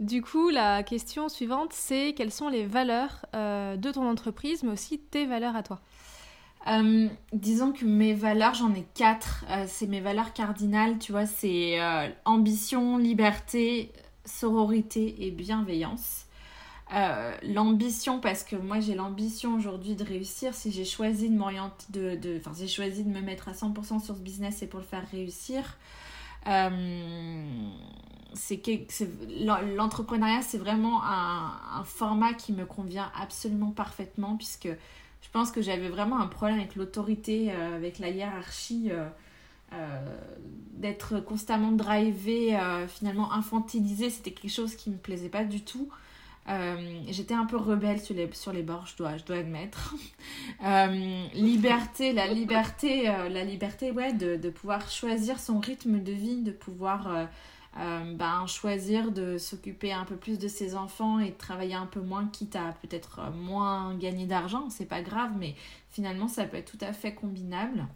Du 0.00 0.22
coup, 0.22 0.48
la 0.48 0.82
question 0.82 1.28
suivante, 1.28 1.72
c'est 1.72 2.14
quelles 2.16 2.32
sont 2.32 2.48
les 2.48 2.64
valeurs 2.64 3.26
euh, 3.34 3.76
de 3.76 3.90
ton 3.90 4.08
entreprise, 4.08 4.62
mais 4.62 4.70
aussi 4.70 4.98
tes 4.98 5.26
valeurs 5.26 5.56
à 5.56 5.62
toi? 5.62 5.80
Disons 7.32 7.72
que 7.72 7.84
mes 7.84 8.14
valeurs, 8.14 8.54
j'en 8.54 8.72
ai 8.72 8.86
quatre. 8.94 9.44
c'est 9.66 9.88
mes 9.88 10.00
valeurs 10.00 10.32
cardinales, 10.32 10.98
tu 11.00 11.10
vois, 11.10 11.26
c'est 11.26 11.80
ambition, 12.24 12.98
liberté, 12.98 13.90
sororité 14.24 15.26
et 15.26 15.32
bienveillance. 15.32 16.26
Euh, 16.94 17.34
l'ambition, 17.42 18.20
parce 18.20 18.44
que 18.44 18.54
moi 18.54 18.78
j'ai 18.80 18.94
l'ambition 18.94 19.54
aujourd'hui 19.54 19.94
de 19.94 20.04
réussir, 20.04 20.52
si 20.52 20.70
j'ai 20.70 20.84
choisi 20.84 21.30
de 21.30 21.36
m'orienter, 21.36 21.86
de, 21.88 22.16
de, 22.16 22.36
enfin 22.36 22.52
j'ai 22.54 22.68
choisi 22.68 23.02
de 23.02 23.08
me 23.08 23.22
mettre 23.22 23.48
à 23.48 23.52
100% 23.52 24.04
sur 24.04 24.14
ce 24.14 24.20
business 24.20 24.62
et 24.62 24.66
pour 24.66 24.78
le 24.78 24.84
faire 24.84 25.04
réussir, 25.10 25.78
euh, 26.48 27.44
c'est 28.34 28.60
l'entrepreneuriat 29.74 30.42
c'est 30.42 30.58
vraiment 30.58 31.02
un, 31.04 31.82
format 31.84 32.34
qui 32.34 32.52
me 32.52 32.66
convient 32.66 33.10
absolument 33.18 33.70
parfaitement 33.70 34.36
puisque 34.36 34.68
je 34.68 35.28
pense 35.32 35.50
que 35.50 35.62
j'avais 35.62 35.88
vraiment 35.88 36.20
un 36.20 36.26
problème 36.26 36.58
avec 36.58 36.76
l'autorité, 36.76 37.52
euh, 37.52 37.76
avec 37.76 38.00
la 38.00 38.10
hiérarchie. 38.10 38.90
d'être 40.74 41.20
constamment 41.20 41.72
drivé, 41.72 42.58
finalement 42.88 43.32
infantilisé, 43.32 44.10
c'était 44.10 44.32
quelque 44.32 44.50
chose 44.50 44.74
qui 44.74 44.90
me 44.90 44.98
plaisait 44.98 45.30
pas 45.30 45.44
du 45.44 45.62
tout. 45.62 45.88
Euh, 46.48 47.00
j'étais 47.08 47.34
un 47.34 47.46
peu 47.46 47.56
rebelle 47.56 48.00
sur 48.00 48.14
les, 48.14 48.62
bords, 48.62 48.86
je 48.86 48.96
dois, 48.96 49.16
je 49.16 49.32
admettre. 49.32 49.94
Euh, 50.64 51.26
liberté, 51.34 52.12
la 52.12 52.26
liberté, 52.26 53.08
euh, 53.08 53.28
la 53.28 53.44
liberté 53.44 53.90
ouais, 53.90 54.12
de, 54.12 54.36
de, 54.36 54.50
pouvoir 54.50 54.88
choisir 54.90 55.38
son 55.38 55.58
rythme 55.58 56.00
de 56.02 56.12
vie, 56.12 56.42
de 56.42 56.52
pouvoir 56.52 57.28
ben, 57.74 58.46
choisir 58.46 59.10
de 59.10 59.38
s'occuper 59.38 59.92
un 59.92 60.04
peu 60.04 60.16
plus 60.16 60.38
de 60.38 60.48
ses 60.48 60.76
enfants 60.76 61.18
et 61.18 61.30
de 61.30 61.36
travailler 61.36 61.74
un 61.74 61.86
peu 61.86 62.00
moins, 62.00 62.26
quitte 62.28 62.56
à 62.56 62.74
peut-être 62.82 63.20
moins 63.32 63.96
gagner 63.96 64.26
d'argent, 64.26 64.70
c'est 64.70 64.86
pas 64.86 65.02
grave, 65.02 65.32
mais 65.38 65.54
finalement 65.90 66.28
ça 66.28 66.44
peut 66.44 66.58
être 66.58 66.70
tout 66.70 66.84
à 66.84 66.92
fait 66.92 67.14
combinable. 67.14 67.86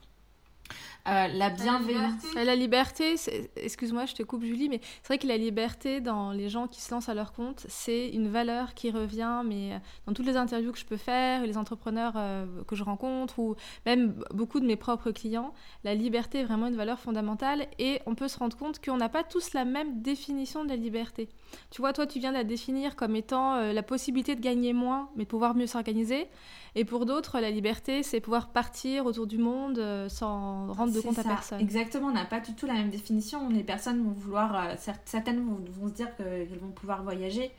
Euh, 1.09 1.29
la 1.29 1.51
bienveillance. 1.51 2.35
La 2.35 2.57
liberté, 2.57 3.15
excuse-moi, 3.57 4.07
je 4.07 4.15
te 4.15 4.25
coupe 4.25 4.43
Julie, 4.43 4.69
mais 4.69 4.81
c'est 5.03 5.07
vrai 5.07 5.19
que 5.19 5.27
la 5.29 5.37
liberté 5.37 6.01
dans 6.01 6.33
les 6.33 6.49
gens 6.49 6.67
qui 6.67 6.81
se 6.81 6.93
lancent 6.93 7.09
à 7.09 7.15
leur 7.15 7.33
compte, 7.33 7.65
c'est 7.69 8.09
une 8.09 8.29
valeur 8.29 8.75
qui 8.75 8.91
revient, 8.91 9.43
mais 9.45 9.75
euh, 9.75 9.79
dans 10.07 10.15
toutes 10.15 10.27
les 10.27 10.37
interviews 10.37 10.73
que 10.73 10.79
je 10.81 10.85
peux 10.85 10.97
faire, 10.97 11.47
les 11.47 11.57
entrepreneurs 11.57 12.15
euh, 12.17 12.45
que 12.67 12.75
je 12.75 12.83
rencontre, 12.83 13.39
ou 13.39 13.55
même 13.85 14.17
beaucoup 14.35 14.59
de 14.59 14.67
mes 14.67 14.75
propres 14.75 15.13
clients, 15.13 15.55
la 15.85 15.95
liberté 15.95 16.41
est 16.41 16.45
vraiment 16.45 16.67
une 16.67 16.77
valeur 16.77 16.99
fondamentale 16.99 17.69
et 17.79 18.01
on 18.07 18.17
peut 18.17 18.29
se 18.29 18.41
rendre 18.41 18.57
compte 18.57 18.85
qu'on 18.85 18.97
n'a 18.97 19.09
pas 19.09 19.23
tous 19.23 19.53
la 19.53 19.65
même 19.65 20.03
définition 20.03 20.65
de 20.65 20.71
la 20.71 20.77
liberté. 20.77 21.29
Tu 21.71 21.83
vois, 21.83 21.93
toi, 21.93 22.09
tu 22.09 22.19
viens 22.19 22.31
de 22.33 22.37
la 22.37 22.45
définir 22.45 22.97
comme 22.97 23.15
étant 23.15 23.57
la 23.73 23.83
possibilité 23.85 24.35
de 24.35 24.41
gagner 24.41 24.73
moins, 24.73 25.09
mais 25.15 25.23
de 25.23 25.29
pouvoir 25.29 25.55
mieux 25.55 25.69
s'organiser. 25.69 26.27
Et 26.75 26.85
pour 26.85 27.07
d'autres, 27.07 27.39
la 27.39 27.51
liberté, 27.51 28.03
c'est 28.03 28.21
pouvoir 28.21 28.49
partir 28.49 29.07
autour 29.07 29.27
du 29.27 29.39
monde 29.39 29.81
sans 30.09 30.73
rendre 30.73 30.96
de 30.97 31.01
compte 31.01 31.19
à 31.19 31.25
personne. 31.25 31.61
Exactement, 31.61 32.09
on 32.09 32.13
n'a 32.13 32.25
pas 32.25 32.41
du 32.41 32.55
tout 32.55 32.67
la 32.67 32.75
même 32.75 32.91
définition. 32.91 33.49
Les 33.49 33.63
personnes 33.63 34.03
vont 34.05 34.13
vouloir, 34.13 34.57
euh, 34.57 34.75
certaines 35.05 35.45
vont, 35.45 35.89
se 35.89 35.95
dire 35.95 36.15
qu'elles 36.17 36.59
vont 36.61 36.71
pouvoir 36.71 37.03
voyager, 37.03 37.51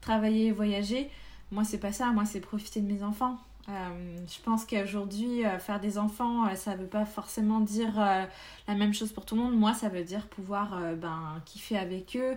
travailler, 0.00 0.52
voyager. 0.52 1.10
Moi, 1.50 1.64
c'est 1.64 1.78
pas 1.78 1.92
ça. 1.92 2.06
Moi, 2.12 2.24
c'est 2.24 2.40
profiter 2.40 2.80
de 2.80 2.90
mes 2.90 3.02
enfants. 3.02 3.38
Euh, 3.68 4.18
je 4.26 4.42
pense 4.42 4.64
qu'aujourd'hui, 4.64 5.44
euh, 5.44 5.58
faire 5.58 5.80
des 5.80 5.98
enfants, 5.98 6.54
ça 6.54 6.76
veut 6.76 6.86
pas 6.86 7.04
forcément 7.04 7.60
dire 7.60 7.94
la 7.96 8.74
même 8.74 8.94
chose 8.94 9.12
pour 9.12 9.24
tout 9.24 9.36
le 9.36 9.42
monde. 9.42 9.56
Moi, 9.56 9.74
ça 9.74 9.88
veut 9.88 10.04
dire 10.04 10.26
pouvoir 10.26 10.78
ben, 10.96 11.40
kiffer 11.44 11.78
avec 11.78 12.16
eux. 12.16 12.36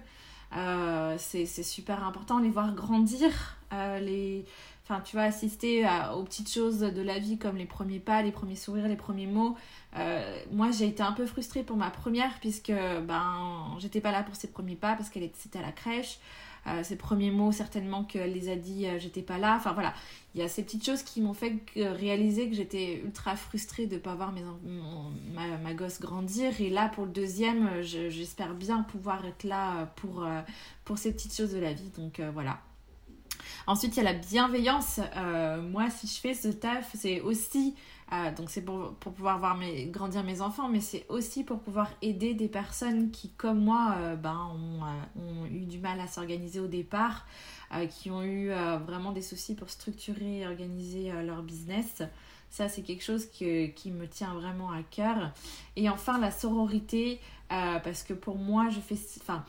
c'est 1.18 1.46
super 1.46 2.04
important, 2.04 2.40
les 2.40 2.50
voir 2.50 2.74
grandir, 2.74 3.58
les 3.72 4.46
enfin 4.90 5.02
tu 5.02 5.18
vois, 5.18 5.24
assister 5.24 5.86
aux 6.16 6.24
petites 6.24 6.52
choses 6.52 6.80
de 6.80 7.02
la 7.02 7.20
vie 7.20 7.38
comme 7.38 7.58
les 7.58 7.66
premiers 7.66 8.00
pas, 8.00 8.22
les 8.22 8.32
premiers 8.32 8.56
sourires, 8.56 8.88
les 8.88 8.96
premiers 8.96 9.28
mots. 9.28 9.58
Euh, 9.98 10.40
moi, 10.52 10.72
j'ai 10.72 10.88
été 10.88 11.04
un 11.04 11.12
peu 11.12 11.26
frustrée 11.26 11.64
pour 11.64 11.78
ma 11.78 11.90
première 11.90 12.40
puisque 12.40 12.72
ben 12.72 13.76
j'étais 13.80 14.02
pas 14.02 14.12
là 14.12 14.24
pour 14.24 14.36
ses 14.36 14.48
premiers 14.48 14.76
pas 14.76 14.96
parce 14.96 15.10
qu'elle 15.10 15.24
était 15.24 15.58
à 15.58 15.62
la 15.62 15.72
crèche. 15.72 16.20
Euh, 16.68 16.84
ses 16.84 16.98
premiers 16.98 17.32
mots, 17.32 17.54
certainement 17.54 18.04
qu'elle 18.04 18.34
les 18.34 18.50
a 18.50 18.58
dit, 18.58 18.88
euh, 18.88 19.00
j'étais 19.00 19.22
pas 19.22 19.38
là. 19.38 19.56
Enfin 19.56 19.72
voilà, 19.72 19.94
il 20.36 20.42
y 20.42 20.44
a 20.44 20.50
ces 20.50 20.64
petites 20.64 20.86
choses 20.86 21.02
qui 21.02 21.22
m'ont 21.22 21.34
fait 21.34 21.56
réaliser 21.76 22.50
que 22.50 22.56
j'étais 22.56 23.02
ultra 23.06 23.38
frustrée 23.38 23.88
de 23.88 23.96
ne 23.96 24.00
pas 24.00 24.16
voir 24.16 24.34
mes, 24.34 24.44
ma, 25.34 25.58
ma, 25.58 25.74
gosse 25.74 26.02
grandir. 26.02 26.60
Et 26.60 26.70
là, 26.70 26.90
pour 26.90 27.06
le 27.06 27.12
deuxième, 27.12 27.82
j'espère 27.82 28.54
bien 28.54 28.84
pouvoir 28.84 29.26
être 29.26 29.46
là 29.46 29.86
pour, 29.96 30.28
pour 30.84 30.98
ces 30.98 31.14
petites 31.14 31.36
choses 31.36 31.54
de 31.54 31.60
la 31.60 31.72
vie. 31.72 31.90
Donc 31.98 32.20
voilà. 32.34 32.60
Ensuite, 33.68 33.98
il 33.98 34.04
y 34.04 34.08
a 34.08 34.14
la 34.14 34.18
bienveillance. 34.18 35.02
Euh, 35.18 35.62
moi, 35.62 35.90
si 35.90 36.08
je 36.08 36.22
fais 36.22 36.34
ce 36.34 36.48
taf, 36.48 36.90
c'est 36.96 37.20
aussi, 37.20 37.76
euh, 38.14 38.34
donc 38.34 38.50
c'est 38.50 38.62
pour, 38.62 38.94
pouvoir 38.94 39.40
voir 39.40 39.58
mes, 39.58 39.88
grandir 39.88 40.24
mes 40.24 40.40
enfants, 40.40 40.70
mais 40.70 40.80
c'est 40.80 41.06
aussi 41.10 41.44
pour 41.44 41.60
pouvoir 41.60 41.90
aider 42.02 42.34
des 42.34 42.48
personnes 42.48 43.12
qui, 43.12 43.30
comme 43.32 43.60
moi, 43.60 43.96
euh, 43.98 44.16
ben, 44.16 44.52
ont, 45.18 45.46
eu 45.48 45.66
du 45.66 45.80
mal 45.80 46.00
à 46.00 46.08
s'organiser 46.08 46.62
au 46.62 46.68
départ, 46.68 47.26
qui 47.90 48.10
ont 48.10 48.24
eu 48.24 48.50
vraiment 48.86 49.12
des 49.12 49.22
soucis 49.22 49.54
pour 49.54 49.70
structurer 49.70 50.40
et 50.40 50.48
organiser 50.48 51.12
leur 51.24 51.44
business. 51.44 52.02
Ça, 52.50 52.70
c'est 52.70 52.82
quelque 52.82 53.04
chose 53.04 53.26
qui 53.26 53.92
me 53.92 54.08
tient 54.08 54.34
vraiment 54.34 54.72
à 54.72 54.84
cœur. 54.84 55.34
Et 55.76 55.90
enfin, 55.90 56.18
la 56.18 56.32
sororité, 56.32 57.20
parce 57.50 58.04
que 58.04 58.14
pour 58.14 58.38
moi, 58.38 58.70
je 58.70 58.80
fais... 58.80 58.96
Enfin, 59.20 59.44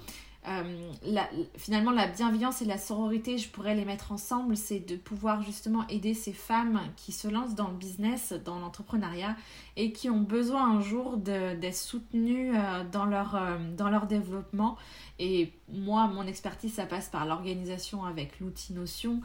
euh, 0.48 1.22
finalement 1.56 1.90
la 1.90 2.06
bienveillance 2.06 2.62
et 2.62 2.64
la 2.64 2.78
sororité, 2.78 3.36
je 3.36 3.48
pourrais 3.50 3.74
les 3.74 3.84
mettre 3.84 4.12
ensemble, 4.12 4.56
c'est 4.56 4.80
de 4.80 4.96
pouvoir 4.96 5.42
justement 5.42 5.86
aider 5.88 6.14
ces 6.14 6.32
femmes 6.32 6.80
qui 6.96 7.12
se 7.12 7.28
lancent 7.28 7.54
dans 7.54 7.68
le 7.68 7.76
business, 7.76 8.32
dans 8.44 8.58
l'entrepreneuriat 8.58 9.36
et 9.76 9.92
qui 9.92 10.08
ont 10.08 10.20
besoin 10.20 10.76
un 10.76 10.80
jour 10.80 11.18
d'être 11.18 11.74
soutenues 11.74 12.56
euh, 12.56 12.84
dans, 12.90 13.04
leur, 13.04 13.34
euh, 13.34 13.58
dans 13.76 13.90
leur 13.90 14.06
développement. 14.06 14.78
Et 15.18 15.52
moi, 15.68 16.06
mon 16.06 16.26
expertise, 16.26 16.74
ça 16.74 16.86
passe 16.86 17.08
par 17.08 17.26
l'organisation 17.26 18.04
avec 18.04 18.40
l'outil 18.40 18.72
Notion, 18.72 19.20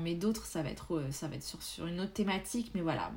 mais 0.00 0.14
d'autres, 0.14 0.46
ça 0.46 0.62
va 0.62 0.70
être, 0.70 1.02
sur 1.60 1.86
une 1.86 2.00
autre 2.00 2.12
thématique. 2.12 2.70
Mais 2.74 2.80
voilà, 2.80 3.10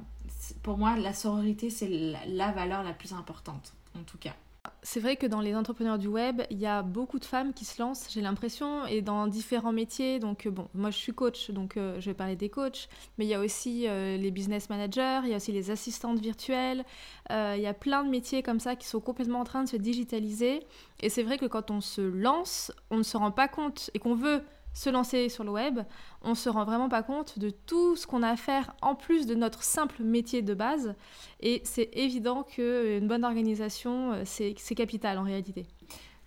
pour 0.63 0.79
moi, 0.79 0.97
la 0.97 1.13
sororité, 1.13 1.69
c'est 1.69 1.87
la 2.25 2.51
valeur 2.51 2.81
la 2.81 2.93
plus 2.93 3.13
importante, 3.13 3.73
en 3.95 4.01
tout 4.01 4.17
cas. 4.17 4.33
C'est 4.81 4.99
vrai 4.99 5.15
que 5.15 5.25
dans 5.25 5.41
les 5.41 5.55
entrepreneurs 5.55 5.97
du 5.97 6.07
web, 6.07 6.41
il 6.49 6.57
y 6.59 6.65
a 6.65 6.81
beaucoup 6.81 7.19
de 7.19 7.25
femmes 7.25 7.53
qui 7.53 7.65
se 7.65 7.81
lancent, 7.81 8.07
j'ai 8.11 8.21
l'impression, 8.21 8.85
et 8.85 9.01
dans 9.01 9.27
différents 9.27 9.71
métiers. 9.71 10.19
Donc, 10.19 10.45
euh, 10.45 10.51
bon, 10.51 10.67
moi 10.73 10.91
je 10.91 10.97
suis 10.97 11.13
coach, 11.13 11.51
donc 11.51 11.77
euh, 11.77 11.99
je 11.99 12.09
vais 12.09 12.13
parler 12.13 12.35
des 12.35 12.49
coachs, 12.49 12.87
mais 13.17 13.25
il 13.25 13.29
y 13.29 13.33
a 13.33 13.39
aussi 13.39 13.87
euh, 13.87 14.17
les 14.17 14.31
business 14.31 14.69
managers, 14.69 15.21
il 15.23 15.29
y 15.29 15.33
a 15.33 15.37
aussi 15.37 15.51
les 15.51 15.71
assistantes 15.71 16.19
virtuelles. 16.19 16.85
il 17.29 17.61
y 17.61 17.67
a 17.67 17.73
plein 17.73 18.03
de 18.03 18.09
métiers 18.09 18.43
comme 18.43 18.59
ça 18.59 18.75
qui 18.75 18.87
sont 18.87 18.99
complètement 18.99 19.39
en 19.39 19.45
train 19.45 19.63
de 19.63 19.69
se 19.69 19.77
digitaliser. 19.77 20.61
Et 21.01 21.09
c'est 21.09 21.23
vrai 21.23 21.37
que 21.37 21.45
quand 21.45 21.71
on 21.71 21.81
se 21.81 22.01
lance, 22.01 22.71
on 22.89 22.97
ne 22.97 23.03
se 23.03 23.17
rend 23.17 23.31
pas 23.31 23.47
compte 23.47 23.89
et 23.93 23.99
qu'on 23.99 24.15
veut 24.15 24.43
se 24.75 24.89
lancer 24.89 25.29
sur 25.29 25.43
le 25.43 25.51
web, 25.51 25.79
on 26.21 26.35
se 26.35 26.49
rend 26.49 26.65
vraiment 26.65 26.89
pas 26.89 27.01
compte 27.01 27.39
de 27.39 27.49
tout 27.49 27.95
ce 27.95 28.05
qu'on 28.05 28.21
a 28.21 28.29
à 28.29 28.35
faire 28.35 28.75
en 28.81 28.93
plus 28.93 29.25
de 29.25 29.33
notre 29.33 29.63
simple 29.63 30.03
métier 30.03 30.41
de 30.43 30.53
base. 30.53 30.93
Et 31.39 31.61
c'est 31.63 31.89
évident 31.93 32.43
qu'une 32.43 33.07
bonne 33.07 33.23
organisation, 33.23 34.11
euh, 34.11 34.21
c'est 34.25 34.75
capital 34.75 35.17
en 35.17 35.23
réalité. 35.23 35.65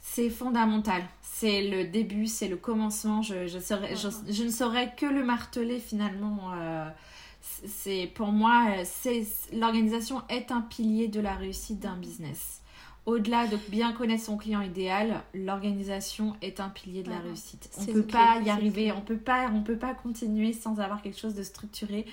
C'est 0.01 0.31
fondamental. 0.31 1.03
C'est 1.21 1.69
le 1.69 1.85
début, 1.85 2.27
c'est 2.27 2.49
le 2.49 2.57
commencement. 2.57 3.21
Je, 3.21 3.47
je, 3.47 4.43
ne 4.43 4.51
saurais 4.51 4.95
que 4.97 5.05
le 5.05 5.23
marteler 5.23 5.79
finalement. 5.79 6.53
Euh, 6.55 6.89
c'est 7.67 8.11
pour 8.15 8.29
moi, 8.29 8.67
l'organisation 9.53 10.23
est 10.31 10.51
un 10.51 10.63
pilier 10.63 11.09
de 11.09 11.21
la 11.21 11.35
réussite 11.35 11.81
d'un 11.81 11.97
business 11.97 12.63
au-delà 13.09 13.47
de 13.47 13.57
bien 13.71 13.93
connaître 13.93 14.23
son 14.23 14.37
client 14.37 14.61
idéal, 14.61 15.23
l'organisation 15.33 16.37
est 16.43 16.61
un 16.61 16.69
pilier 16.69 17.03
de 17.03 17.09
la 17.09 17.19
réussite. 17.19 17.71
On 17.79 17.83
ne 17.83 17.93
peut 17.93 18.03
pas 18.03 18.39
y 18.45 18.51
arriver, 18.51 18.93
on 18.93 19.01
peut 19.01 19.17
pas, 19.17 19.51
on 19.51 19.63
peut 19.63 19.79
pas 19.79 19.95
continuer 19.95 20.53
sans 20.53 20.79
avoir 20.79 21.01
quelque 21.01 21.19
chose 21.19 21.35
de 21.35 21.43
structuré 21.43 22.05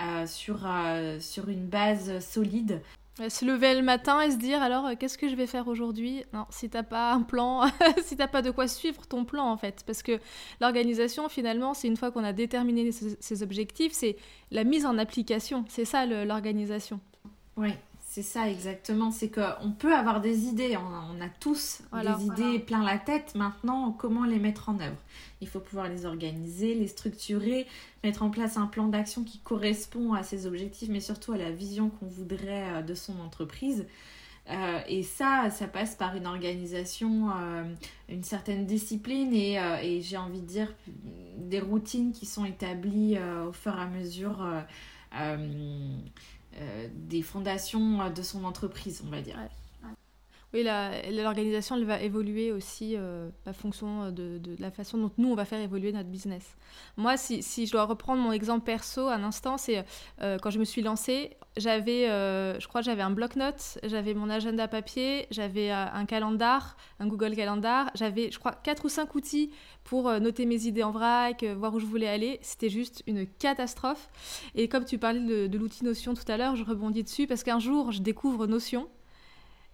euh, 0.00 0.26
sur, 0.26 0.60
euh, 0.64 1.20
sur 1.20 1.50
une 1.50 1.66
base 1.66 2.18
solide. 2.20 2.80
Se 3.28 3.44
lever 3.44 3.74
le 3.74 3.82
matin 3.82 4.22
et 4.22 4.30
se 4.30 4.36
dire 4.36 4.62
alors 4.62 4.86
euh, 4.86 4.94
qu'est-ce 4.98 5.18
que 5.18 5.28
je 5.28 5.34
vais 5.34 5.46
faire 5.46 5.68
aujourd'hui? 5.68 6.24
Non, 6.32 6.46
si 6.48 6.70
t'as 6.70 6.82
pas 6.82 7.12
un 7.12 7.22
plan, 7.22 7.68
si 8.02 8.16
t'as 8.16 8.28
pas 8.28 8.40
de 8.40 8.50
quoi 8.50 8.68
suivre 8.68 9.06
ton 9.06 9.26
plan 9.26 9.50
en 9.50 9.58
fait, 9.58 9.82
parce 9.86 10.02
que 10.02 10.18
l'organisation 10.62 11.28
finalement 11.28 11.74
c'est 11.74 11.88
une 11.88 11.96
fois 11.98 12.10
qu'on 12.10 12.24
a 12.24 12.32
déterminé 12.32 12.90
ses 12.92 13.42
objectifs, 13.42 13.92
c'est 13.92 14.16
la 14.50 14.64
mise 14.64 14.86
en 14.86 14.96
application, 14.96 15.66
c'est 15.68 15.84
ça 15.84 16.06
l'organisation. 16.06 17.00
Oui, 17.56 17.74
c'est 18.10 18.22
ça 18.22 18.48
exactement, 18.48 19.10
c'est 19.10 19.28
qu'on 19.28 19.70
peut 19.70 19.94
avoir 19.94 20.22
des 20.22 20.46
idées, 20.46 20.78
on, 20.78 21.20
a 21.20 21.28
tous 21.40 21.82
des 21.92 22.24
idées 22.24 22.58
plein 22.58 22.82
la 22.82 22.96
tête, 22.96 23.34
maintenant 23.34 23.92
comment 23.92 24.24
les 24.24 24.38
mettre 24.38 24.70
en 24.70 24.80
œuvre? 24.80 24.96
Il 25.42 25.46
faut 25.46 25.60
pouvoir 25.60 25.90
les 25.90 26.06
organiser, 26.06 26.74
les 26.74 26.86
structurer, 26.86 27.66
mettre 28.02 28.22
en 28.22 28.30
place 28.30 28.56
un 28.56 28.66
plan 28.66 28.88
d'action 28.88 29.24
qui 29.24 29.40
correspond 29.40 30.14
à 30.14 30.22
ses 30.22 30.46
objectifs, 30.46 30.88
mais 30.88 31.00
surtout 31.00 31.32
à 31.32 31.36
la 31.36 31.50
vision 31.50 31.90
qu'on 31.90 32.06
voudrait 32.06 32.72
euh, 32.72 32.82
de 32.82 32.94
son 32.94 33.20
entreprise. 33.20 33.86
Euh, 34.48 34.80
et 34.88 35.02
ça, 35.02 35.50
ça 35.50 35.68
passe 35.68 35.94
par 35.94 36.16
une 36.16 36.26
organisation, 36.26 37.28
euh, 37.28 37.64
une 38.08 38.24
certaine 38.24 38.64
discipline 38.64 39.34
et, 39.34 39.58
et 39.82 40.00
j'ai 40.00 40.16
envie 40.16 40.40
de 40.40 40.46
dire 40.46 40.74
des 41.36 41.60
routines 41.60 42.12
qui 42.12 42.24
sont 42.24 42.46
établies 42.46 43.18
au 43.46 43.52
fur 43.52 43.76
et 43.76 43.82
à 43.82 43.86
mesure 43.86 44.42
des 46.94 47.22
fondations 47.22 48.00
euh, 48.00 48.10
de 48.10 48.22
son 48.22 48.44
entreprise, 48.44 49.02
on 49.06 49.10
va 49.10 49.20
dire. 49.20 49.36
Oui, 50.54 50.64
l'organisation, 50.64 51.78
va 51.84 52.00
évoluer 52.00 52.52
aussi 52.52 52.94
euh, 52.96 53.28
en 53.46 53.52
fonction 53.52 54.10
de, 54.10 54.40
la 54.58 54.70
façon 54.70 54.98
dont 54.98 55.10
nous, 55.18 55.28
on 55.30 55.34
va 55.34 55.44
faire 55.44 55.60
évoluer 55.60 55.92
notre 55.92 56.08
business. 56.08 56.56
Moi, 56.96 57.16
si, 57.16 57.42
si 57.42 57.66
je 57.66 57.72
dois 57.72 57.84
reprendre 57.84 58.22
mon 58.22 58.32
exemple 58.32 58.64
perso 58.64 59.08
un 59.08 59.22
instant, 59.24 59.58
c'est 59.58 59.84
quand 60.18 60.50
je 60.50 60.58
me 60.58 60.64
suis 60.64 60.82
lancée, 60.82 61.36
j'avais, 61.56 62.06
je 62.06 62.66
crois 62.66 62.82
j'avais 62.82 63.02
un 63.02 63.10
bloc-notes, 63.10 63.78
j'avais 63.84 64.14
mon 64.14 64.30
agenda 64.30 64.68
papier, 64.68 65.26
j'avais 65.30 65.70
un 65.70 66.04
calendar, 66.06 66.76
un 66.98 67.06
Google 67.06 67.34
Calendar, 67.36 67.90
j'avais, 67.94 68.30
je 68.30 68.38
crois, 68.38 68.52
quatre 68.52 68.84
ou 68.84 68.88
cinq 68.88 69.14
outils 69.14 69.50
pour 69.88 70.08
euh, 70.08 70.18
noter 70.18 70.44
mes 70.44 70.66
idées 70.66 70.82
en 70.82 70.90
vrac, 70.90 71.42
euh, 71.42 71.54
voir 71.54 71.74
où 71.74 71.80
je 71.80 71.86
voulais 71.86 72.08
aller. 72.08 72.38
C'était 72.42 72.68
juste 72.68 73.02
une 73.06 73.26
catastrophe. 73.26 74.10
Et 74.54 74.68
comme 74.68 74.84
tu 74.84 74.98
parlais 74.98 75.48
de, 75.48 75.58
l'outil 75.58 75.84
Notion 75.84 76.14
tout 76.14 76.30
à 76.30 76.36
l'heure, 76.36 76.56
je 76.56 76.64
rebondis 76.64 77.04
dessus 77.04 77.26
parce 77.26 77.42
qu'un 77.42 77.58
jour, 77.58 77.90
je 77.90 78.02
découvre 78.02 78.46
Notion. 78.46 78.88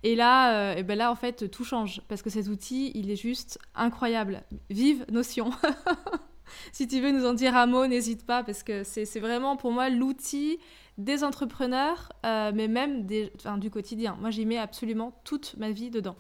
Et 0.05 0.15
là, 0.15 0.77
euh, 0.77 0.83
ben 0.85 0.97
là, 0.97 1.11
en 1.11 1.17
fait, 1.17 1.51
tout 1.51 1.65
change 1.65 2.01
parce 2.09 2.23
que 2.23 2.31
cet 2.31 2.47
outil, 2.47 2.93
il 2.95 3.11
est 3.11 3.17
juste 3.17 3.59
incroyable. 3.75 4.45
Vive 4.71 5.05
Notion 5.11 5.51
Si 6.73 6.87
tu 6.87 7.01
veux 7.01 7.11
nous 7.11 7.27
en 7.27 7.35
dire 7.35 7.57
un 7.57 7.67
mot, 7.67 7.87
n'hésite 7.87 8.25
pas 8.25 8.45
parce 8.45 8.63
que 8.63 8.85
c'est 8.85 9.19
vraiment 9.19 9.57
pour 9.57 9.73
moi 9.73 9.89
l'outil 9.91 10.59
des 10.99 11.25
entrepreneurs, 11.25 12.13
mais 12.23 12.69
même 12.69 13.07
des, 13.07 13.33
du 13.57 13.71
quotidien. 13.71 14.17
Moi, 14.21 14.31
j'y 14.31 14.45
mets 14.47 14.59
absolument 14.59 15.19
toute 15.25 15.57
ma 15.57 15.71
vie 15.71 15.91
dedans. 15.91 16.17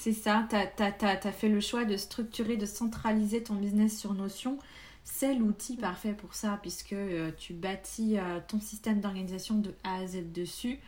C'est 0.00 0.14
ça, 0.14 0.48
tu 0.48 0.56
as, 0.56 1.32
fait 1.32 1.50
le 1.50 1.60
choix 1.60 1.84
de 1.84 1.96
structurer, 1.98 2.56
de 2.56 2.64
centraliser 2.64 3.42
ton 3.42 3.54
business 3.54 3.98
sur 3.98 4.14
Notion. 4.14 4.58
C'est 5.04 5.34
l'outil 5.34 5.76
parfait 5.76 6.14
pour 6.14 6.34
ça, 6.34 6.58
puisque 6.62 6.94
euh, 6.94 7.30
tu 7.36 7.52
bâtis 7.52 8.18
euh, 8.18 8.40
ton 8.48 8.60
système 8.60 9.00
d'organisation 9.00 9.56
de 9.56 9.74
A 9.84 9.96
à 9.96 10.06
Z 10.06 10.32
dessus. 10.32 10.78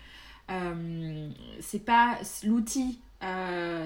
Euh, 0.50 1.30
c'est 1.60 1.84
pas 1.84 2.18
l'outil, 2.44 3.00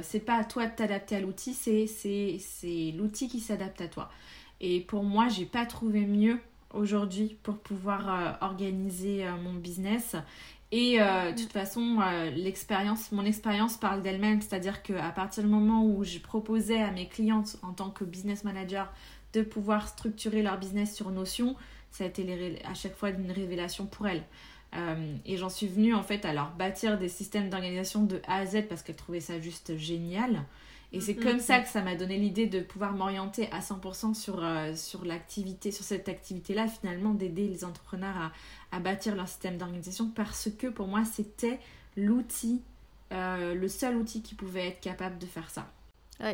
c'est 0.02 0.24
pas 0.24 0.36
à 0.36 0.44
toi 0.44 0.66
de 0.66 0.74
t'adapter 0.74 1.16
à 1.16 1.20
l'outil, 1.20 1.54
c'est 1.54 2.92
l'outil 2.96 3.28
qui 3.28 3.40
s'adapte 3.40 3.80
à 3.80 3.88
toi. 3.88 4.10
Et 4.60 4.80
pour 4.80 5.04
moi, 5.04 5.28
j'ai 5.28 5.44
pas 5.44 5.66
trouvé 5.66 6.06
mieux 6.06 6.40
aujourd'hui 6.72 7.36
pour 7.42 7.58
pouvoir 7.58 8.38
organiser 8.40 9.26
mon 9.42 9.52
business 9.54 10.16
et 10.72 11.00
euh, 11.00 11.32
de 11.32 11.40
toute 11.40 11.52
façon, 11.52 12.00
euh, 12.00 12.30
l'expérience, 12.30 13.12
mon 13.12 13.24
expérience 13.24 13.76
parle 13.76 14.02
d'elle-même, 14.02 14.40
c'est-à-dire 14.40 14.82
qu'à 14.82 15.10
partir 15.10 15.44
du 15.44 15.48
moment 15.48 15.84
où 15.84 16.02
je 16.02 16.18
proposais 16.18 16.82
à 16.82 16.90
mes 16.90 17.06
clientes 17.06 17.56
en 17.62 17.72
tant 17.72 17.90
que 17.90 18.04
business 18.04 18.42
manager 18.42 18.92
de 19.32 19.42
pouvoir 19.42 19.86
structurer 19.88 20.42
leur 20.42 20.58
business 20.58 20.94
sur 20.94 21.10
Notion, 21.10 21.54
ça 21.90 22.04
a 22.04 22.06
été 22.08 22.60
à 22.64 22.74
chaque 22.74 22.96
fois 22.96 23.10
une 23.10 23.30
révélation 23.30 23.86
pour 23.86 24.08
elles. 24.08 24.24
Euh, 24.76 25.16
et 25.24 25.36
j'en 25.36 25.48
suis 25.48 25.66
venue 25.66 25.94
en 25.94 26.02
fait 26.02 26.24
à 26.24 26.32
leur 26.32 26.50
bâtir 26.50 26.98
des 26.98 27.08
systèmes 27.08 27.48
d'organisation 27.48 28.02
de 28.02 28.20
A 28.26 28.36
à 28.36 28.46
Z 28.46 28.64
parce 28.68 28.82
qu'elles 28.82 28.96
trouvaient 28.96 29.20
ça 29.20 29.40
juste 29.40 29.76
génial. 29.76 30.42
Et 30.92 31.00
c'est 31.00 31.14
mm-hmm. 31.14 31.22
comme 31.22 31.40
ça 31.40 31.60
que 31.60 31.68
ça 31.68 31.82
m'a 31.82 31.96
donné 31.96 32.16
l'idée 32.16 32.46
de 32.46 32.60
pouvoir 32.60 32.92
m'orienter 32.92 33.50
à 33.52 33.60
100% 33.60 34.14
sur, 34.14 34.40
sur 34.76 35.04
l'activité, 35.04 35.72
sur 35.72 35.84
cette 35.84 36.08
activité-là, 36.08 36.68
finalement, 36.68 37.12
d'aider 37.12 37.48
les 37.48 37.64
entrepreneurs 37.64 38.16
à, 38.16 38.76
à 38.76 38.80
bâtir 38.80 39.16
leur 39.16 39.28
système 39.28 39.58
d'organisation 39.58 40.10
parce 40.14 40.48
que 40.56 40.68
pour 40.68 40.86
moi 40.86 41.04
c'était 41.04 41.58
l'outil, 41.96 42.60
euh, 43.12 43.54
le 43.54 43.68
seul 43.68 43.96
outil 43.96 44.22
qui 44.22 44.34
pouvait 44.34 44.68
être 44.68 44.80
capable 44.80 45.18
de 45.18 45.26
faire 45.26 45.50
ça. 45.50 45.70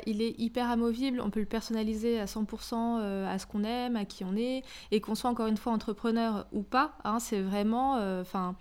Il 0.07 0.23
est 0.23 0.39
hyper 0.39 0.71
amovible, 0.71 1.21
on 1.21 1.31
peut 1.31 1.41
le 1.41 1.47
personnaliser 1.47 2.21
à 2.21 2.27
100% 2.27 3.27
à 3.27 3.39
ce 3.39 3.47
qu'on 3.47 3.65
aime, 3.65 3.97
à 3.97 4.05
qui 4.05 4.25
on 4.25 4.37
est, 4.37 4.63
et 4.91 5.01
qu'on 5.01 5.15
soit 5.15 5.31
encore 5.31 5.47
une 5.47 5.57
fois 5.57 5.73
entrepreneur 5.73 6.47
ou 6.53 6.63
pas, 6.63 6.97
hein, 7.05 7.19
c'est 7.19 7.41
vraiment, 7.41 7.95
enfin, 8.21 8.55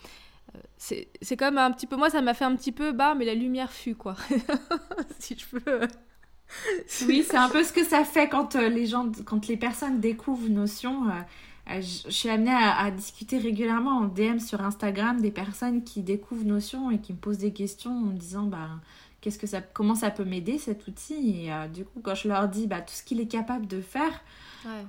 c'est 0.78 1.38
comme 1.38 1.58
un 1.58 1.72
petit 1.72 1.88
peu, 1.88 1.96
moi 1.96 2.10
ça 2.10 2.22
m'a 2.22 2.34
fait 2.34 2.46
un 2.46 2.56
petit 2.56 2.72
peu, 2.72 2.92
bah, 2.92 3.14
mais 3.16 3.26
la 3.26 3.36
lumière 3.36 3.72
fut 3.72 3.96
quoi, 3.96 4.16
si 5.20 5.38
je 5.38 5.60
peux. 5.60 5.82
oui, 7.08 7.26
c'est 7.28 7.38
un 7.38 7.50
peu 7.50 7.64
ce 7.64 7.74
que 7.74 7.84
ça 7.84 8.04
fait 8.04 8.30
quand 8.30 8.56
les 8.56 8.86
gens, 8.86 9.12
quand 9.26 9.48
les 9.48 9.58
personnes 9.58 10.00
découvrent 10.00 10.50
Notion. 10.50 11.08
Euh, 11.08 11.82
je, 11.82 12.10
suis 12.10 12.30
amenée 12.30 12.52
à, 12.52 12.90
discuter 12.92 13.38
régulièrement 13.38 14.00
en 14.00 14.06
DM 14.06 14.40
sur 14.40 14.62
Instagram 14.62 15.22
des 15.22 15.32
personnes 15.32 15.84
qui 15.84 16.02
découvrent 16.02 16.44
Notion 16.44 16.92
et 16.92 17.00
qui 17.00 17.14
me 17.14 17.18
posent 17.18 17.38
des 17.38 17.54
questions 17.54 17.92
en 17.92 18.02
me 18.02 18.18
disant 18.18 18.44
bah, 18.44 18.70
qu'est-ce 19.22 19.40
que 19.40 19.48
ça, 19.48 19.62
comment 19.62 19.96
ça 19.96 20.12
peut 20.12 20.26
m'aider 20.26 20.58
cet 20.58 20.88
outil. 20.88 21.44
Et 21.44 21.54
euh, 21.54 21.68
du 21.68 21.86
coup, 21.86 22.02
quand 22.04 22.16
je 22.16 22.28
leur 22.28 22.50
dis 22.50 22.68
bah, 22.68 22.82
tout 22.82 22.94
ce 22.94 23.04
qu'il 23.04 23.20
est 23.22 23.28
capable 23.28 23.68
de 23.68 23.80
faire, 23.80 24.22
euh, 24.66 24.84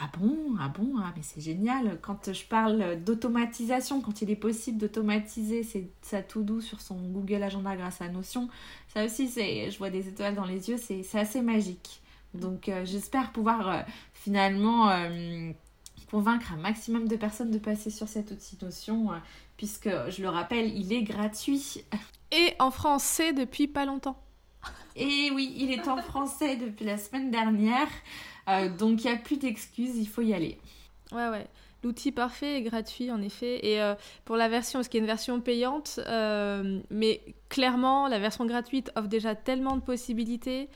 ah 0.00 0.10
bon, 0.18 0.54
ah 0.60 0.68
bon, 0.68 0.94
ah, 0.98 1.12
mais 1.16 1.22
c'est 1.22 1.40
génial. 1.40 1.98
Quand 2.00 2.32
je 2.32 2.44
parle 2.44 3.02
d'automatisation, 3.02 4.00
quand 4.00 4.22
il 4.22 4.30
est 4.30 4.36
possible 4.36 4.78
d'automatiser 4.78 5.66
sa 6.02 6.22
tout 6.22 6.42
doux 6.42 6.60
sur 6.60 6.80
son 6.80 6.96
Google 6.96 7.42
Agenda 7.42 7.74
grâce 7.76 8.00
à 8.00 8.08
Notion, 8.08 8.48
ça 8.88 9.04
aussi, 9.04 9.28
c'est, 9.28 9.70
je 9.70 9.78
vois 9.78 9.90
des 9.90 10.08
étoiles 10.08 10.34
dans 10.34 10.46
les 10.46 10.70
yeux, 10.70 10.76
c'est, 10.78 11.18
assez 11.18 11.42
magique. 11.42 12.02
Donc 12.32 12.70
j'espère 12.84 13.32
pouvoir 13.32 13.84
finalement 14.14 14.88
convaincre 16.10 16.52
un 16.52 16.56
maximum 16.56 17.06
de 17.06 17.16
personnes 17.16 17.50
de 17.50 17.58
passer 17.58 17.90
sur 17.90 18.08
cette 18.08 18.32
outil 18.32 18.58
Notion, 18.60 19.12
euh, 19.12 19.16
puisque 19.56 19.88
je 20.08 20.22
le 20.22 20.28
rappelle, 20.28 20.76
il 20.76 20.92
est 20.92 21.02
gratuit. 21.02 21.84
Et 22.32 22.54
en 22.58 22.70
français 22.70 23.32
depuis 23.32 23.68
pas 23.68 23.84
longtemps. 23.84 24.16
Et 24.96 25.30
oui, 25.32 25.54
il 25.56 25.70
est 25.70 25.88
en 25.88 25.98
français 25.98 26.56
depuis 26.56 26.84
la 26.84 26.98
semaine 26.98 27.30
dernière, 27.30 27.88
euh, 28.48 28.68
donc 28.68 29.04
il 29.04 29.06
n'y 29.06 29.12
a 29.12 29.16
plus 29.16 29.36
d'excuses, 29.36 29.96
il 29.96 30.06
faut 30.06 30.22
y 30.22 30.34
aller. 30.34 30.58
Ouais, 31.12 31.28
ouais. 31.28 31.46
L'outil 31.82 32.12
parfait 32.12 32.58
est 32.58 32.62
gratuit 32.62 33.10
en 33.10 33.22
effet. 33.22 33.66
Et 33.66 33.80
euh, 33.80 33.94
pour 34.26 34.36
la 34.36 34.48
version, 34.48 34.82
ce 34.82 34.88
qui 34.90 34.98
est 34.98 35.00
une 35.00 35.06
version 35.06 35.40
payante, 35.40 35.98
mais 36.90 37.22
clairement, 37.48 38.06
la 38.06 38.18
version 38.18 38.44
gratuite 38.44 38.92
offre 38.96 39.08
déjà 39.08 39.34
tellement 39.34 39.76
de 39.76 39.80
possibilités 39.80 40.68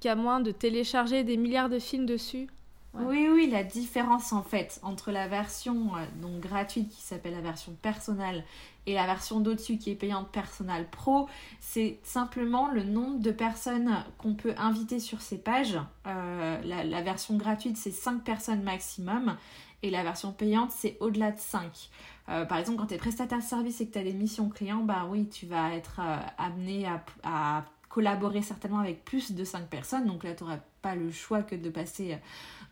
qu'à 0.00 0.14
moins 0.14 0.40
de 0.40 0.52
télécharger 0.52 1.24
des 1.24 1.36
milliards 1.36 1.68
de 1.68 1.80
films 1.80 2.06
dessus, 2.06 2.46
oui, 2.94 3.26
oui, 3.32 3.48
la 3.50 3.64
différence 3.64 4.34
en 4.34 4.42
fait 4.42 4.78
entre 4.82 5.12
la 5.12 5.26
version 5.26 5.96
euh, 5.96 6.04
donc 6.20 6.40
gratuite 6.40 6.90
qui 6.90 7.00
s'appelle 7.00 7.32
la 7.32 7.40
version 7.40 7.72
personnelle 7.80 8.44
et 8.84 8.92
la 8.92 9.06
version 9.06 9.40
d'au-dessus 9.40 9.78
qui 9.78 9.90
est 9.90 9.94
payante 9.94 10.28
personnelle 10.28 10.86
pro, 10.90 11.26
c'est 11.58 11.98
simplement 12.02 12.68
le 12.68 12.82
nombre 12.82 13.20
de 13.20 13.30
personnes 13.30 14.04
qu'on 14.18 14.34
peut 14.34 14.54
inviter 14.58 14.98
sur 14.98 15.22
ces 15.22 15.38
pages. 15.38 15.78
Euh, 16.06 16.60
la, 16.64 17.02
version 17.02 17.36
gratuite, 17.36 17.76
c'est 17.76 17.92
5 17.92 18.24
personnes 18.24 18.62
maximum 18.62 19.36
et 19.82 19.90
la 19.90 20.02
version 20.02 20.32
payante, 20.32 20.72
c'est 20.72 20.98
au-delà 21.00 21.30
de 21.30 21.38
5. 21.38 21.90
Euh, 22.28 22.44
par 22.44 22.58
exemple, 22.58 22.78
quand 22.78 22.86
tu 22.86 22.94
es 22.94 22.98
prestataire 22.98 23.40
service 23.40 23.80
et 23.80 23.86
que 23.86 23.92
tu 23.92 23.98
as 24.00 24.04
des 24.04 24.12
missions 24.12 24.48
clients, 24.48 24.82
bah 24.82 25.06
oui, 25.08 25.28
tu 25.28 25.46
vas 25.46 25.72
être 25.72 26.00
amené 26.36 26.86
à, 26.86 27.04
à, 27.22 27.64
collaborer 27.88 28.42
certainement 28.42 28.80
avec 28.80 29.04
plus 29.04 29.32
de 29.32 29.44
5 29.44 29.68
personnes. 29.68 30.06
Donc 30.06 30.24
là, 30.24 30.34
tu 30.34 30.42
n'auras 30.42 30.58
pas 30.82 30.96
le 30.96 31.12
choix 31.12 31.42
que 31.42 31.54
de 31.54 31.70
passer 31.70 32.18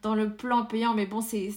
dans 0.03 0.15
le 0.15 0.35
plan 0.35 0.65
payant, 0.65 0.95
mais 0.95 1.07
bon, 1.07 1.21
c'est 1.21 1.49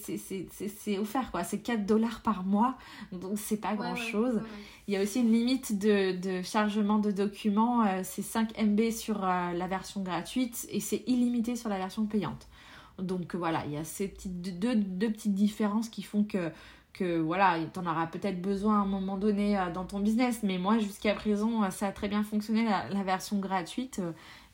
offert 1.00 1.32
quoi. 1.32 1.44
C'est 1.44 1.60
4 1.60 1.86
dollars 1.86 2.22
par 2.22 2.44
mois, 2.44 2.76
donc 3.12 3.38
c'est 3.38 3.58
pas 3.58 3.76
grand 3.76 3.96
chose. 3.96 4.42
Il 4.88 4.94
y 4.94 4.98
a 4.98 5.02
aussi 5.02 5.22
une 5.22 5.32
limite 5.32 5.80
de, 5.80 6.18
de 6.20 6.42
chargement 6.42 7.00
de 7.00 7.12
documents, 7.12 7.86
euh, 7.86 8.02
c'est 8.04 8.22
5 8.22 8.62
MB 8.62 8.92
sur 8.92 9.24
euh, 9.24 9.54
la 9.54 9.68
version 9.68 10.02
gratuite 10.02 10.68
et 10.70 10.82
c'est 10.82 11.04
illimité 11.08 11.56
sur 11.56 11.70
la 11.70 11.78
version 11.78 12.06
payante. 12.06 12.48
Donc 13.00 13.36
voilà, 13.36 13.64
il 13.66 13.72
y 13.72 13.78
a 13.78 13.84
ces 13.86 14.08
petites, 14.08 14.60
deux, 14.60 14.76
deux 14.76 15.12
petites 15.12 15.34
différences 15.34 15.90
qui 15.90 16.04
font 16.04 16.24
que 16.24 16.52
que 16.92 17.20
voilà, 17.20 17.58
tu 17.74 17.80
en 17.80 17.88
auras 17.88 18.06
peut-être 18.06 18.40
besoin 18.40 18.78
à 18.78 18.84
un 18.84 18.86
moment 18.86 19.18
donné 19.18 19.58
euh, 19.58 19.72
dans 19.72 19.84
ton 19.84 20.00
business, 20.00 20.42
mais 20.44 20.60
moi 20.60 20.78
jusqu'à 20.78 21.16
présent 21.16 21.72
ça 21.72 21.88
a 21.88 21.92
très 21.92 22.08
bien 22.08 22.22
fonctionné 22.22 22.66
la 22.66 23.04
version 23.04 23.40
gratuite 23.40 24.00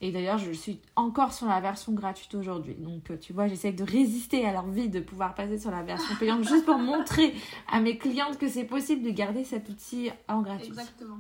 et 0.02 0.12
d'ailleurs, 0.12 0.38
je 0.38 0.52
suis 0.52 0.80
encore 0.96 1.34
sur 1.34 1.48
la 1.48 1.60
version 1.60 1.92
gratuite 1.92 2.34
aujourd'hui. 2.34 2.76
Donc, 2.76 3.12
euh, 3.12 3.18
tu 3.18 3.34
vois, 3.34 3.48
j'essaie 3.48 3.74
de 3.74 3.84
résister 3.84 4.46
à 4.46 4.54
l'envie 4.54 4.88
de 4.88 5.02
pouvoir 5.02 5.36
passer 5.36 5.60
sur 5.60 5.72
la 5.72 5.84
version 5.84 6.16
payante 6.16 6.48
juste 6.48 6.66
pour 6.66 6.78
montrer 6.80 7.34
à 7.68 7.82
mes 7.82 7.98
clientes 7.98 8.38
que 8.38 8.48
c'est 8.48 8.64
possible 8.64 9.04
de 9.04 9.10
garder 9.10 9.44
cet 9.44 9.68
outil 9.68 10.10
en 10.30 10.42
gratuit. 10.42 10.70
Exactement. 10.70 11.20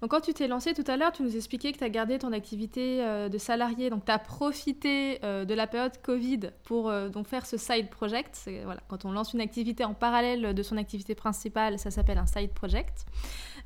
Donc 0.00 0.10
quand 0.10 0.20
tu 0.20 0.32
t'es 0.32 0.48
lancé 0.48 0.74
tout 0.74 0.84
à 0.86 0.96
l'heure, 0.96 1.12
tu 1.12 1.22
nous 1.22 1.36
expliquais 1.36 1.72
que 1.72 1.78
tu 1.78 1.84
as 1.84 1.88
gardé 1.88 2.18
ton 2.18 2.32
activité 2.32 3.02
euh, 3.02 3.28
de 3.28 3.38
salarié, 3.38 3.90
donc 3.90 4.04
tu 4.04 4.12
as 4.12 4.18
profité 4.18 5.18
euh, 5.24 5.44
de 5.44 5.54
la 5.54 5.66
période 5.66 6.00
Covid 6.02 6.50
pour 6.64 6.92
donc 7.10 7.26
faire 7.26 7.46
ce 7.46 7.56
side 7.56 7.90
project. 7.90 8.48
Voilà, 8.64 8.80
quand 8.88 9.04
on 9.04 9.12
lance 9.12 9.32
une 9.32 9.40
activité 9.40 9.84
en 9.84 9.94
parallèle 9.94 10.54
de 10.54 10.62
son 10.62 10.76
activité 10.76 11.14
principale, 11.14 11.78
ça 11.78 11.90
s'appelle 11.90 12.18
un 12.18 12.26
side 12.26 12.52
project. 12.52 13.06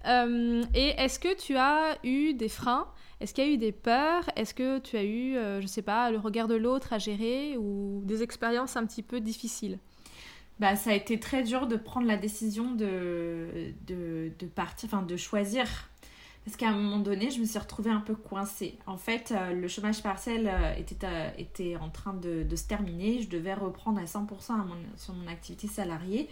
et 0.04 0.88
est-ce 0.98 1.18
que 1.18 1.36
tu 1.36 1.56
as 1.56 1.96
eu 2.04 2.34
des 2.34 2.48
freins? 2.48 2.88
Est-ce 3.22 3.34
qu'il 3.34 3.46
y 3.46 3.50
a 3.50 3.52
eu 3.52 3.56
des 3.56 3.70
peurs? 3.70 4.28
Est-ce 4.34 4.52
que 4.52 4.80
tu 4.80 4.96
as 4.96 5.04
eu, 5.04 5.36
euh, 5.36 5.60
je 5.60 5.66
ne 5.66 5.68
sais 5.68 5.82
pas, 5.82 6.10
le 6.10 6.18
regard 6.18 6.48
de 6.48 6.56
l'autre 6.56 6.92
à 6.92 6.98
gérer 6.98 7.56
ou 7.56 8.02
des 8.04 8.24
expériences 8.24 8.76
un 8.76 8.84
petit 8.84 9.04
peu 9.04 9.20
difficiles? 9.20 9.78
Bah, 10.58 10.76
ça 10.76 10.90
a 10.90 10.94
été 10.94 11.18
très 11.18 11.42
dur 11.42 11.66
de 11.66 11.76
prendre 11.76 12.06
la 12.06 12.16
décision 12.16 12.72
de, 12.72 13.72
de, 13.86 14.46
partir, 14.54 14.88
enfin 14.92 15.02
de 15.02 15.16
choisir. 15.16 15.66
Parce 16.44 16.56
qu'à 16.56 16.68
un 16.68 16.76
moment 16.76 16.98
donné, 16.98 17.30
je 17.30 17.38
me 17.38 17.44
suis 17.44 17.58
retrouvée 17.58 17.90
un 17.90 18.00
peu 18.00 18.14
coincée. 18.14 18.76
En 18.86 18.96
fait, 18.96 19.32
euh, 19.32 19.52
le 19.52 19.68
chômage 19.68 20.02
partiel 20.02 20.50
euh, 20.52 20.74
était, 20.74 21.06
était 21.38 21.76
en 21.76 21.88
train 21.88 22.14
de, 22.14 22.44
se 22.56 22.66
terminer. 22.66 23.22
Je 23.22 23.28
devais 23.28 23.54
reprendre 23.54 24.00
à 24.00 24.04
100% 24.04 24.26
sur 24.96 25.14
mon 25.14 25.28
activité 25.28 25.68
salariée. 25.68 26.28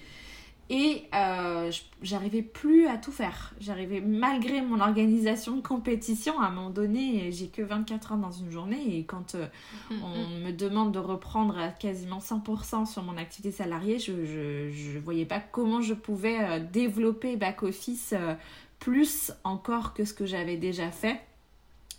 Et 0.73 1.09
euh, 1.17 1.73
j'arrivais 2.01 2.43
plus 2.43 2.87
à 2.87 2.97
tout 2.97 3.11
faire. 3.11 3.55
J'arrivais, 3.59 4.01
malgré 4.01 4.63
mon 4.63 4.81
organisation 4.81 5.57
de 5.57 5.63
compétition, 5.63 6.41
à 6.41 6.47
un 6.47 6.51
moment 6.51 6.71
donné, 6.71 7.33
j'ai 7.33 7.49
que 7.49 7.61
24 7.61 8.13
heures 8.13 8.19
dans 8.19 8.31
une 8.31 8.53
journée. 8.53 8.97
Et 8.97 9.03
quand 9.03 9.35
euh, 9.35 9.47
mm, 9.91 9.95
on 10.05 10.45
me 10.45 10.53
demande 10.53 10.93
de 10.93 11.01
reprendre 11.01 11.59
à 11.59 11.71
quasiment 11.71 12.21
100% 12.21 12.87
sur 12.87 13.03
mon 13.03 13.17
activité 13.17 13.51
salariée, 13.51 13.99
je 13.99 14.13
ne 14.13 15.01
voyais 15.01 15.27
pas 15.27 15.41
comment 15.41 15.83
je 15.83 15.95
pouvais 15.95 16.39
euh, 16.41 16.61
développer 16.61 17.35
back-office 17.35 18.15
plus 18.79 19.33
encore 19.43 19.93
que 19.93 20.05
ce 20.05 20.15
que 20.15 20.25
j'avais 20.25 20.57
déjà 20.57 20.93
fait. 20.93 21.21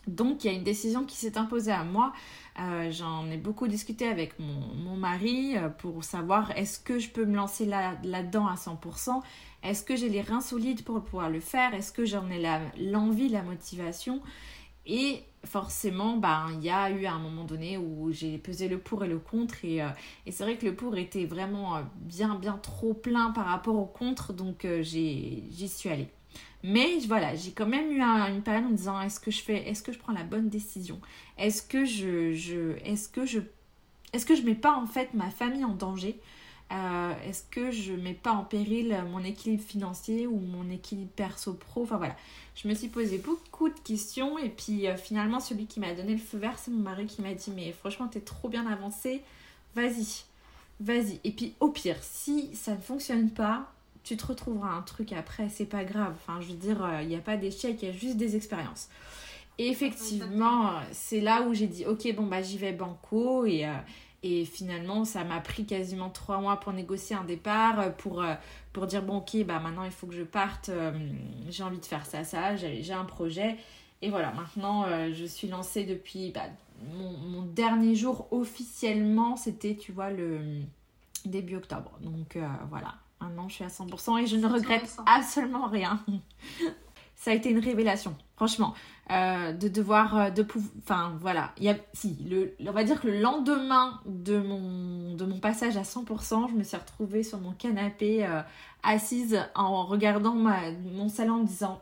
Donc 0.08 0.44
il 0.44 0.52
y 0.52 0.54
a 0.54 0.58
une 0.58 0.64
décision 0.64 1.06
qui 1.06 1.16
s'est 1.16 1.38
imposée 1.38 1.72
à 1.72 1.84
moi. 1.84 2.14
Euh, 2.60 2.92
j'en 2.92 3.30
ai 3.30 3.38
beaucoup 3.38 3.68
discuté 3.68 4.08
avec 4.08 4.38
mon, 4.40 4.96
mari 4.96 5.58
euh, 5.58 5.70
pour 5.70 6.04
savoir 6.04 6.52
est-ce 6.58 6.80
que 6.80 7.00
je 7.00 7.10
peux 7.10 7.26
me 7.26 7.36
lancer 7.36 7.66
là, 7.66 7.96
là-dedans 8.04 8.48
à 8.48 8.56
100%. 8.56 9.22
Est-ce 9.64 9.84
que 9.84 9.96
j'ai 9.96 10.10
les 10.10 10.22
reins 10.22 10.42
solides 10.42 10.84
pour 10.84 11.02
pouvoir 11.04 11.30
le 11.30 11.40
faire? 11.40 11.74
Est-ce 11.74 11.92
que 11.92 12.04
j'en 12.04 12.30
ai 12.30 12.44
l'envie, 12.78 13.30
la, 13.30 13.44
motivation? 13.44 14.22
Et 14.88 15.24
forcément, 15.46 16.18
ben, 16.18 16.48
il 16.56 16.64
y 16.66 16.70
a 16.70 16.90
eu 16.90 17.06
un 17.06 17.20
moment 17.20 17.46
donné 17.46 17.78
où 17.78 18.12
j'ai 18.12 18.38
pesé 18.40 18.68
le 18.68 18.80
pour 18.80 19.04
et 19.04 19.08
le 19.08 19.20
contre. 19.20 19.64
Et, 19.64 19.82
euh, 19.82 19.90
c'est 20.30 20.44
vrai 20.44 20.58
que 20.58 20.66
le 20.66 20.76
pour 20.76 20.98
était 20.98 21.26
vraiment 21.26 21.80
bien, 21.96 22.36
bien 22.36 22.58
trop 22.58 22.94
plein 22.94 23.32
par 23.32 23.46
rapport 23.46 23.76
au 23.76 23.86
contre. 23.86 24.34
Donc 24.34 24.68
j'y 24.82 25.70
suis 25.70 25.90
allée. 25.90 26.10
Mais 26.64 27.00
voilà, 27.08 27.36
j'ai 27.36 27.52
quand 27.52 27.66
même 27.66 27.92
eu 27.92 28.02
une 28.02 28.44
période 28.44 28.66
en 28.66 28.70
me 28.70 28.76
disant 28.76 29.02
est-ce 29.02 29.20
que 29.20 29.32
je 29.32 29.42
fais, 29.42 29.68
est-ce 29.68 29.82
que 29.82 29.92
je 29.92 29.98
prends 29.98 30.14
la 30.14 30.24
bonne 30.24 30.50
décision? 30.50 31.00
Est-ce 31.38 31.64
que 31.64 31.86
je, 31.86 32.34
je 32.34 32.78
est-ce 32.86 33.10
que 33.10 33.26
je, 33.26 33.40
est-ce 34.14 34.42
mets 34.44 34.56
pas 34.56 34.76
en 34.76 34.86
fait 34.86 35.14
ma 35.14 35.30
famille 35.30 35.66
en 35.66 35.74
danger? 35.74 36.20
Euh, 36.72 37.14
Est-ce 37.28 37.44
que 37.52 37.72
je 37.72 37.92
mets 37.92 38.14
pas 38.14 38.32
en 38.32 38.46
péril 38.46 38.98
mon 39.12 39.24
équilibre 39.24 39.64
financier 39.64 40.26
ou 40.26 40.40
mon 40.40 40.70
équilibre 40.70 41.12
perso-pro 41.16 41.84
Enfin 41.84 41.98
voilà, 41.98 42.16
je 42.56 42.68
me 42.68 42.74
suis 42.74 42.88
posé 42.88 43.18
beaucoup 43.18 43.68
de 43.68 43.80
questions 43.80 44.38
et 44.38 44.50
puis 44.50 44.88
euh, 44.88 44.96
finalement 44.96 45.42
celui 45.42 45.66
qui 45.66 45.82
m'a 45.82 45.94
donné 45.94 46.14
le 46.14 46.20
feu 46.20 46.38
vert, 46.38 46.58
c'est 46.58 46.72
mon 46.72 46.82
mari 46.82 47.08
qui 47.08 47.22
m'a 47.22 47.34
dit 47.34 47.52
mais 47.54 47.74
franchement 47.74 48.08
t'es 48.08 48.22
trop 48.22 48.48
bien 48.48 48.66
avancé, 48.68 49.22
vas-y, 49.76 50.24
vas-y. 50.80 51.20
Et 51.26 51.32
puis 51.32 51.56
au 51.60 51.70
pire, 51.70 51.98
si 52.02 52.56
ça 52.56 52.74
ne 52.76 52.82
fonctionne 52.82 53.32
pas, 53.32 53.74
tu 54.04 54.18
te 54.18 54.26
retrouveras 54.26 54.70
un 54.70 54.82
truc 54.82 55.14
après, 55.14 55.50
c'est 55.50 55.66
pas 55.66 55.84
grave. 55.84 56.14
Enfin, 56.16 56.42
je 56.42 56.48
veux 56.48 56.58
dire, 56.58 56.78
il 57.00 57.06
euh, 57.06 57.08
n'y 57.08 57.16
a 57.16 57.20
pas 57.22 57.38
d'échec, 57.38 57.82
il 57.82 57.88
y 57.88 57.92
a 57.92 57.94
juste 57.94 58.18
des 58.18 58.36
expériences. 58.36 58.90
Et 59.58 59.68
effectivement, 59.68 60.72
c'est 60.92 61.22
là 61.22 61.44
où 61.44 61.54
j'ai 61.54 61.68
dit, 61.68 61.86
ok, 61.86 62.16
bon, 62.16 62.26
bah 62.26 62.42
j'y 62.42 62.58
vais 62.58 62.72
banco. 62.72 63.46
Et, 63.46 63.66
euh, 63.66 63.74
et 64.24 64.46
finalement, 64.46 65.06
ça 65.06 65.24
m'a 65.24 65.40
pris 65.40 65.66
quasiment 65.66 66.10
trois 66.10 66.40
mois 66.40 66.60
pour 66.60 66.74
négocier 66.74 67.16
un 67.16 67.24
départ, 67.24 67.80
euh, 67.80 67.90
pour, 67.90 68.24
pour 68.74 68.88
dire, 68.88 69.04
bon, 69.04 69.18
ok, 69.18 69.44
bah 69.46 69.60
maintenant 69.60 69.84
il 69.84 69.92
faut 69.92 70.08
que 70.08 70.16
je 70.16 70.24
parte, 70.24 70.72
j'ai 71.50 71.64
envie 71.64 71.80
de 71.80 71.86
faire 71.86 72.06
ça, 72.06 72.24
ça, 72.24 72.56
j'ai 72.56 72.94
un 72.94 73.06
projet. 73.06 73.58
Et 74.02 74.10
voilà, 74.10 74.32
maintenant, 74.34 74.86
je 75.14 75.26
suis 75.26 75.48
lancée 75.48 75.84
depuis 75.84 76.32
bah, 76.32 76.46
mon, 76.96 77.12
mon, 77.12 77.42
dernier 77.44 77.94
jour 77.94 78.28
officiellement, 78.32 79.36
c'était, 79.36 79.76
tu 79.76 79.92
vois, 79.92 80.10
le 80.10 80.40
début 81.26 81.58
octobre. 81.58 81.92
Donc 82.02 82.38
voilà, 82.70 82.96
Maintenant, 83.22 83.48
je 83.48 83.56
suis 83.56 83.64
à 83.64 83.68
100% 83.68 84.24
et 84.24 84.28
je 84.28 84.36
ne 84.36 84.48
regrette 84.48 84.98
absolument 85.06 85.68
rien. 85.68 86.04
ça 87.16 87.32
a 87.32 87.34
été 87.36 87.52
une 87.52 87.60
révélation, 87.60 88.16
franchement. 88.36 88.74
Euh, 89.12 89.52
de 89.52 89.68
devoir, 89.68 90.18
euh, 90.18 90.30
de 90.30 90.46
enfin 90.80 91.18
voilà, 91.20 91.52
il 91.58 91.66
y 91.66 91.70
a, 91.70 91.76
si, 91.92 92.18
le, 92.30 92.56
on 92.66 92.72
va 92.72 92.86
dire 92.86 93.02
que 93.02 93.08
le 93.08 93.20
lendemain 93.20 94.00
de 94.06 94.40
mon, 94.40 95.16
de 95.16 95.26
mon 95.26 95.38
passage 95.40 95.76
à 95.76 95.82
100%, 95.82 96.50
je 96.50 96.56
me 96.56 96.64
suis 96.64 96.78
retrouvée 96.78 97.24
sur 97.24 97.40
mon 97.40 97.52
canapé, 97.52 98.26
euh, 98.26 98.42
assise 98.84 99.38
en 99.54 99.86
regardant 99.86 100.34
ma, 100.34 100.72
mon 100.94 101.10
salon 101.10 101.34
en 101.34 101.38
me 101.40 101.46
disant, 101.46 101.82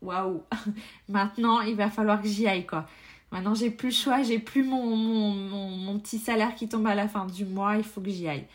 waouh, 0.00 0.42
maintenant 1.08 1.60
il 1.60 1.76
va 1.76 1.90
falloir 1.90 2.22
que 2.22 2.28
j'y 2.28 2.48
aille 2.48 2.66
quoi. 2.66 2.86
Maintenant 3.30 3.54
j'ai 3.54 3.70
plus 3.70 3.88
le 3.88 3.94
choix, 3.94 4.22
j'ai 4.22 4.38
plus 4.38 4.64
mon, 4.64 4.96
mon, 4.96 5.34
mon, 5.34 5.98
petit 5.98 6.18
salaire 6.18 6.54
qui 6.54 6.66
tombe 6.66 6.86
à 6.86 6.94
la 6.94 7.08
fin 7.08 7.26
du 7.26 7.44
mois, 7.44 7.76
il 7.76 7.84
faut 7.84 8.00
que 8.00 8.10
j'y 8.10 8.26
aille. 8.26 8.46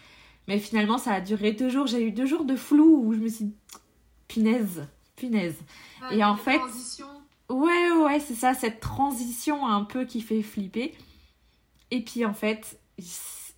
Mais 0.48 0.60
finalement 0.60 0.98
ça 0.98 1.14
a 1.14 1.22
duré 1.22 1.52
deux 1.52 1.70
jours, 1.70 1.88
j'ai 1.88 2.04
eu 2.04 2.12
deux 2.12 2.26
jours 2.26 2.46
de 2.46 2.56
flou 2.56 3.04
où 3.06 3.14
je 3.14 3.20
me 3.20 3.28
suis 3.28 3.46
dit, 3.46 3.56
punaise, 4.28 4.88
punaise. 5.16 5.58
Et 6.12 6.24
en 6.24 6.36
fait... 6.36 6.62
Ouais, 7.48 7.92
ouais, 7.92 8.20
c'est 8.20 8.34
ça, 8.34 8.56
cette 8.56 8.80
transition 8.80 9.68
un 9.68 9.84
peu 9.84 10.06
qui 10.06 10.22
fait 10.22 10.42
flipper. 10.42 10.96
Et 11.92 12.02
puis 12.02 12.26
en 12.26 12.34
fait, 12.34 12.80
je 12.98 13.06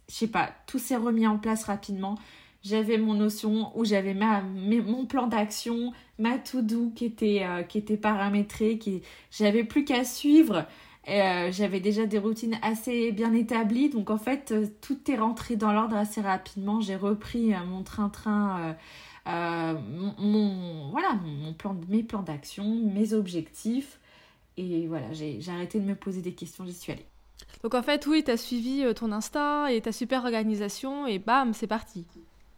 sais 0.08 0.28
pas, 0.28 0.52
tout 0.68 0.80
s'est 0.80 0.98
remis 0.98 1.26
en 1.26 1.38
place 1.38 1.64
rapidement. 1.64 2.18
J'avais 2.64 2.98
mon 2.98 3.14
notion 3.14 3.72
où 3.78 3.86
j'avais 3.86 4.14
ma, 4.14 4.42
mon 4.42 5.06
plan 5.06 5.28
d'action, 5.28 5.94
ma 6.20 6.38
to-do 6.38 6.92
qui 6.96 7.06
était, 7.06 7.44
euh, 7.44 7.64
qui 7.64 7.78
était 7.78 7.96
paramétrée, 7.96 8.78
qui 8.78 9.04
j'avais 9.32 9.64
plus 9.64 9.86
qu'à 9.86 10.04
suivre. 10.04 10.66
Euh, 11.08 11.52
j'avais 11.52 11.80
déjà 11.80 12.06
des 12.06 12.20
routines 12.20 12.58
assez 12.62 13.12
bien 13.12 13.34
établies, 13.34 13.90
donc 13.90 14.10
en 14.10 14.18
fait, 14.18 14.52
euh, 14.52 14.68
tout 14.82 15.10
est 15.10 15.16
rentré 15.16 15.56
dans 15.56 15.72
l'ordre 15.72 15.96
assez 15.96 16.20
rapidement. 16.20 16.82
J'ai 16.82 16.98
repris 16.98 17.54
mon 17.66 17.84
train-train 17.84 18.76
euh, 19.28 19.74
mon, 20.20 20.90
voilà, 20.92 21.14
mon 21.16 21.54
plan, 21.54 21.76
mes 21.90 22.04
plans 22.04 22.22
d'action, 22.22 22.64
mes 22.64 23.14
objectifs. 23.14 24.00
Et 24.56 24.88
voilà, 24.88 25.12
j'ai 25.14 25.40
arrêté 25.50 25.80
de 25.80 25.86
me 25.86 25.96
poser 25.96 26.22
des 26.22 26.34
questions, 26.34 26.66
j'y 26.66 26.74
suis 26.74 26.92
allée. 26.92 27.06
Donc 27.62 27.76
en 27.76 27.84
fait, 27.84 28.08
oui, 28.08 28.24
tu 28.24 28.32
as 28.32 28.38
suivi 28.38 28.84
euh, 28.84 28.94
ton 28.94 29.12
instinct 29.12 29.68
et 29.68 29.82
ta 29.82 29.92
super 29.92 30.24
organisation 30.24 31.06
et 31.06 31.20
bam, 31.20 31.54
c'est 31.54 31.68
parti. 31.68 32.06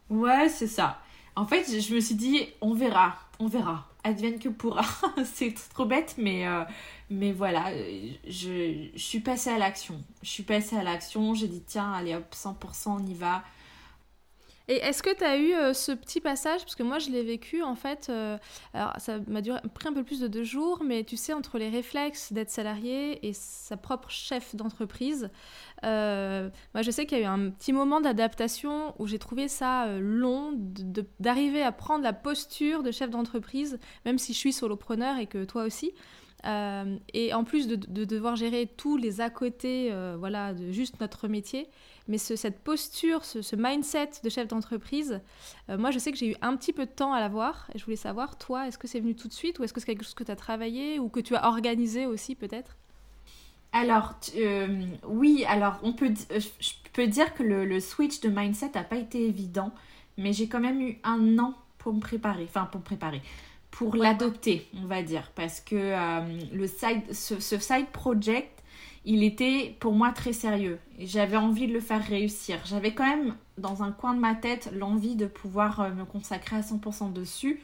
Ouais, 0.08 0.48
c'est 0.48 0.66
ça. 0.66 1.00
En 1.36 1.44
fait, 1.44 1.64
je 1.80 1.94
me 1.94 2.00
suis 2.00 2.14
dit, 2.14 2.46
on 2.60 2.72
verra, 2.72 3.16
on 3.38 3.46
verra. 3.46 3.89
Advienne 4.04 4.38
que 4.38 4.48
pourra. 4.48 4.84
c'est 5.24 5.54
trop 5.72 5.84
bête, 5.84 6.14
mais, 6.18 6.46
euh, 6.46 6.64
mais 7.10 7.32
voilà, 7.32 7.72
je, 8.26 8.88
je 8.94 9.02
suis 9.02 9.20
passée 9.20 9.50
à 9.50 9.58
l'action. 9.58 10.02
Je 10.22 10.28
suis 10.28 10.42
passée 10.42 10.76
à 10.76 10.82
l'action, 10.82 11.34
j'ai 11.34 11.48
dit, 11.48 11.62
tiens, 11.66 11.92
allez 11.92 12.14
hop, 12.14 12.34
100%, 12.34 12.88
on 12.88 13.06
y 13.06 13.14
va. 13.14 13.42
Et 14.70 14.76
est-ce 14.76 15.02
que 15.02 15.12
tu 15.12 15.24
as 15.24 15.36
eu 15.36 15.52
euh, 15.52 15.74
ce 15.74 15.90
petit 15.90 16.20
passage? 16.20 16.60
Parce 16.60 16.76
que 16.76 16.84
moi, 16.84 17.00
je 17.00 17.10
l'ai 17.10 17.24
vécu, 17.24 17.60
en 17.60 17.74
fait. 17.74 18.06
Euh, 18.08 18.38
alors, 18.72 18.92
ça 18.98 19.18
m'a 19.26 19.42
pris 19.42 19.88
un 19.88 19.92
peu 19.92 20.04
plus 20.04 20.20
de 20.20 20.28
deux 20.28 20.44
jours, 20.44 20.84
mais 20.84 21.02
tu 21.02 21.16
sais, 21.16 21.32
entre 21.32 21.58
les 21.58 21.68
réflexes 21.68 22.32
d'être 22.32 22.50
salarié 22.50 23.26
et 23.26 23.32
sa 23.32 23.76
propre 23.76 24.10
chef 24.10 24.54
d'entreprise, 24.54 25.28
euh, 25.84 26.48
moi, 26.72 26.82
je 26.82 26.92
sais 26.92 27.04
qu'il 27.04 27.18
y 27.18 27.20
a 27.20 27.24
eu 27.24 27.26
un 27.26 27.50
petit 27.50 27.72
moment 27.72 28.00
d'adaptation 28.00 28.94
où 29.00 29.08
j'ai 29.08 29.18
trouvé 29.18 29.48
ça 29.48 29.88
long 29.98 30.52
d'arriver 31.18 31.64
à 31.64 31.72
prendre 31.72 32.04
la 32.04 32.12
posture 32.12 32.84
de 32.84 32.92
chef 32.92 33.10
d'entreprise, 33.10 33.80
même 34.04 34.18
si 34.18 34.32
je 34.34 34.38
suis 34.38 34.52
solopreneur 34.52 35.18
et 35.18 35.26
que 35.26 35.44
toi 35.44 35.64
aussi. 35.64 35.92
et 36.44 37.34
en 37.34 37.42
plus 37.42 37.66
de, 37.66 38.04
devoir 38.04 38.36
gérer 38.36 38.70
tous 38.76 38.96
les 38.96 39.20
à 39.20 39.30
côté, 39.30 39.92
voilà, 40.16 40.54
de 40.54 40.70
juste 40.70 41.00
notre 41.00 41.26
métier, 41.26 41.68
mais 42.08 42.18
cette 42.18 42.60
posture, 42.60 43.24
ce, 43.24 43.56
mindset 43.56 44.10
de 44.24 44.30
chef 44.30 44.48
d'entreprise, 44.48 45.20
euh, 45.68 45.78
moi 45.78 45.90
je 45.90 45.98
sais 45.98 46.10
que 46.12 46.18
j'ai 46.18 46.32
eu 46.32 46.36
un 46.42 46.56
petit 46.56 46.72
peu 46.72 46.86
de 46.86 46.90
temps 46.90 47.12
à 47.12 47.20
l'avoir 47.20 47.70
et 47.74 47.78
je 47.78 47.84
voulais 47.84 47.96
savoir, 47.96 48.36
toi, 48.38 48.66
est-ce 48.66 48.78
que 48.78 48.88
c'est 48.88 49.00
venu 49.00 49.14
tout 49.14 49.28
de 49.28 49.32
suite 49.32 49.58
ou 49.58 49.64
est-ce 49.64 49.72
que 49.72 49.80
c'est 49.80 49.86
quelque 49.86 50.04
chose 50.04 50.14
que 50.14 50.24
tu 50.24 50.32
as 50.32 50.36
travaillé 50.36 50.98
ou 50.98 51.08
que 51.08 51.20
tu 51.20 51.36
as 51.36 51.46
organisé 51.46 52.06
aussi 52.06 52.34
peut-être? 52.34 52.76
Alors, 53.72 54.14
euh, 54.36 54.84
oui, 55.06 55.44
alors 55.46 55.78
on 55.82 55.92
peut, 55.92 56.12
euh, 56.32 56.40
je 56.58 56.70
peux 56.92 57.06
dire 57.06 57.32
que 57.34 57.44
le, 57.44 57.78
switch 57.78 58.20
de 58.20 58.28
mindset 58.28 58.72
n'a 58.74 58.82
pas 58.82 58.96
été 58.96 59.24
évident, 59.24 59.72
mais 60.18 60.32
j'ai 60.32 60.48
quand 60.48 60.60
même 60.60 60.80
eu 60.80 60.98
un 61.04 61.38
an 61.38 61.54
pour 61.78 61.94
me 61.94 62.00
préparer, 62.00 62.44
enfin 62.44 62.64
pour 62.64 62.80
me 62.80 62.84
préparer, 62.84 63.22
pour 63.70 63.94
l'adopter, 63.94 64.66
on 64.82 64.86
va 64.86 65.02
dire, 65.02 65.30
parce 65.36 65.60
que 65.60 65.94
le 66.52 66.66
side, 66.66 67.14
ce, 67.14 67.58
side 67.58 67.86
project, 67.92 68.59
il 69.04 69.24
était 69.24 69.76
pour 69.80 69.92
moi 69.92 70.12
très 70.12 70.32
sérieux. 70.32 70.78
J'avais 70.98 71.36
envie 71.36 71.66
de 71.66 71.72
le 71.72 71.80
faire 71.80 72.04
réussir. 72.04 72.58
J'avais 72.66 72.92
quand 72.92 73.06
même 73.06 73.34
dans 73.58 73.82
un 73.82 73.92
coin 73.92 74.14
de 74.14 74.20
ma 74.20 74.34
tête 74.34 74.70
l'envie 74.74 75.16
de 75.16 75.26
pouvoir 75.26 75.80
euh, 75.80 75.90
me 75.90 76.04
consacrer 76.04 76.56
à 76.56 76.60
100% 76.60 77.12
dessus. 77.12 77.60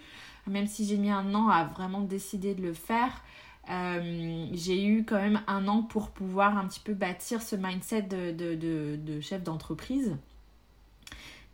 Même 0.46 0.66
si 0.66 0.86
j'ai 0.86 0.96
mis 0.96 1.10
un 1.10 1.34
an 1.34 1.48
à 1.48 1.64
vraiment 1.64 2.00
décider 2.00 2.54
de 2.54 2.62
le 2.62 2.72
faire, 2.72 3.22
euh, 3.68 4.46
j'ai 4.52 4.84
eu 4.86 5.04
quand 5.04 5.20
même 5.20 5.40
un 5.48 5.66
an 5.66 5.82
pour 5.82 6.10
pouvoir 6.10 6.56
un 6.56 6.66
petit 6.66 6.80
peu 6.80 6.94
bâtir 6.94 7.42
ce 7.42 7.56
mindset 7.56 8.02
de, 8.02 9.20
chef 9.20 9.42
d'entreprise. 9.42 10.16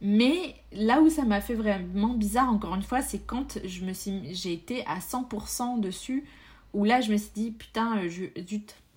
Mais 0.02 0.56
là 0.72 1.00
où 1.00 1.08
ça 1.08 1.24
m'a 1.24 1.40
fait 1.40 1.54
vraiment 1.54 2.14
bizarre, 2.14 2.50
encore 2.50 2.74
une 2.74 2.82
fois, 2.82 3.02
c'est 3.02 3.20
quand 3.20 3.58
j'ai 3.64 4.52
été 4.52 4.84
à 4.86 4.98
100% 4.98 5.80
dessus, 5.80 6.24
où 6.74 6.84
là 6.84 7.00
je 7.00 7.12
me 7.12 7.16
suis 7.16 7.30
dit, 7.34 7.50
putain, 7.52 7.98
euh, 7.98 8.08
je, 8.08 8.24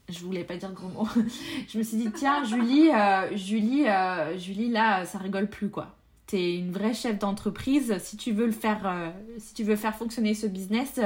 je 0.10 0.20
voulais 0.20 0.44
pas 0.44 0.58
dire 0.58 0.72
gros 0.72 0.90
mot. 0.90 1.08
je 1.68 1.78
me 1.78 1.84
suis 1.84 1.98
dit, 1.98 2.12
tiens, 2.12 2.44
Julie, 2.44 2.90
euh, 2.92 3.36
Julie, 3.36 3.88
euh, 3.88 4.38
Julie, 4.38 4.70
là, 4.70 5.06
ça 5.06 5.18
rigole 5.18 5.50
plus, 5.50 5.70
quoi. 5.70 5.96
T'es 6.28 6.58
une 6.58 6.72
vraie 6.72 6.94
chef 6.94 7.20
d'entreprise. 7.20 7.98
Si 8.00 8.18
tu 8.18 8.32
veux 8.32 8.46
le 8.46 8.52
faire, 8.52 8.82
euh, 8.86 9.12
si 9.38 9.54
tu 9.54 9.64
veux 9.64 9.76
faire 9.76 9.96
fonctionner 9.96 10.34
ce 10.34 10.48
business, 10.48 11.00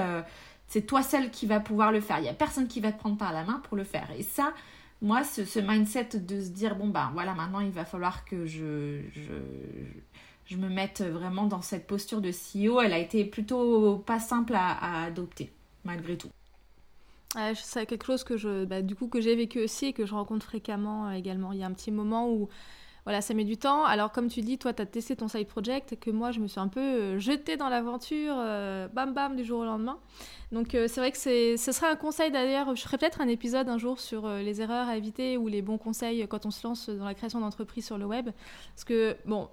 c'est 0.67 0.85
toi 0.85 1.03
seule 1.03 1.29
qui 1.29 1.45
va 1.45 1.59
pouvoir 1.59 1.91
le 1.91 1.99
faire. 1.99 2.19
Il 2.19 2.25
y 2.25 2.29
a 2.29 2.33
personne 2.33 2.67
qui 2.67 2.79
va 2.79 2.91
te 2.91 2.99
prendre 2.99 3.17
par 3.17 3.33
la 3.33 3.43
main 3.43 3.61
pour 3.67 3.75
le 3.75 3.83
faire. 3.83 4.07
Et 4.17 4.23
ça, 4.23 4.53
moi, 5.01 5.23
ce, 5.23 5.59
mindset 5.59 6.09
de 6.19 6.41
se 6.41 6.49
dire, 6.49 6.75
bon, 6.75 6.87
ben 6.87 7.09
voilà, 7.13 7.33
maintenant, 7.33 7.59
il 7.59 7.71
va 7.71 7.83
falloir 7.83 8.23
que 8.23 8.45
je, 8.45 9.01
je, 9.13 9.33
je, 10.45 10.57
me 10.57 10.69
mette 10.69 11.01
vraiment 11.01 11.47
dans 11.47 11.61
cette 11.61 11.85
posture 11.85 12.21
de 12.21 12.31
CEO, 12.31 12.79
elle 12.81 12.93
a 12.93 12.99
été 12.99 13.25
plutôt 13.25 13.97
pas 13.97 14.19
simple 14.19 14.53
à 14.55 15.03
adopter, 15.03 15.51
malgré 15.83 16.17
tout 16.17 16.29
c'est 17.55 17.85
quelque 17.85 18.05
chose 18.05 18.23
que 18.23 18.37
je, 18.37 18.65
bah, 18.65 18.81
du 18.81 18.95
coup, 18.95 19.07
que 19.07 19.21
j'ai 19.21 19.35
vécu 19.35 19.63
aussi 19.63 19.87
et 19.87 19.93
que 19.93 20.05
je 20.05 20.13
rencontre 20.13 20.45
fréquemment 20.45 21.07
euh, 21.07 21.11
également. 21.11 21.51
Il 21.51 21.59
y 21.59 21.63
a 21.63 21.67
un 21.67 21.73
petit 21.73 21.91
moment 21.91 22.29
où, 22.29 22.49
voilà, 23.05 23.21
ça 23.21 23.33
met 23.33 23.43
du 23.43 23.57
temps. 23.57 23.85
Alors, 23.85 24.11
comme 24.11 24.29
tu 24.29 24.41
dis, 24.41 24.57
toi, 24.57 24.73
tu 24.73 24.81
as 24.81 24.85
testé 24.85 25.15
ton 25.15 25.27
side 25.27 25.47
project 25.47 25.99
que 25.99 26.09
moi, 26.09 26.31
je 26.31 26.39
me 26.39 26.47
suis 26.47 26.59
un 26.59 26.67
peu 26.67 26.79
euh, 26.79 27.19
jetée 27.19 27.55
dans 27.55 27.69
l'aventure, 27.69 28.35
euh, 28.37 28.87
bam 28.87 29.13
bam, 29.13 29.35
du 29.35 29.43
jour 29.43 29.59
au 29.59 29.65
lendemain. 29.65 29.99
Donc, 30.51 30.69
c'est 30.71 30.97
vrai 30.97 31.11
que 31.11 31.17
ce 31.17 31.71
serait 31.71 31.87
un 31.87 31.95
conseil 31.95 32.31
d'ailleurs. 32.31 32.75
Je 32.75 32.81
ferai 32.81 32.97
peut-être 32.97 33.21
un 33.21 33.27
épisode 33.27 33.69
un 33.69 33.77
jour 33.77 33.99
sur 33.99 34.27
les 34.27 34.61
erreurs 34.63 34.87
à 34.87 34.97
éviter 34.97 35.37
ou 35.37 35.47
les 35.47 35.61
bons 35.61 35.77
conseils 35.77 36.27
quand 36.27 36.47
on 36.47 36.51
se 36.51 36.65
lance 36.65 36.89
dans 36.89 37.05
la 37.05 37.13
création 37.13 37.39
d'entreprise 37.39 37.85
sur 37.85 37.99
le 37.99 38.05
web. 38.05 38.31
Parce 38.73 38.83
que, 38.83 39.15
bon, 39.25 39.47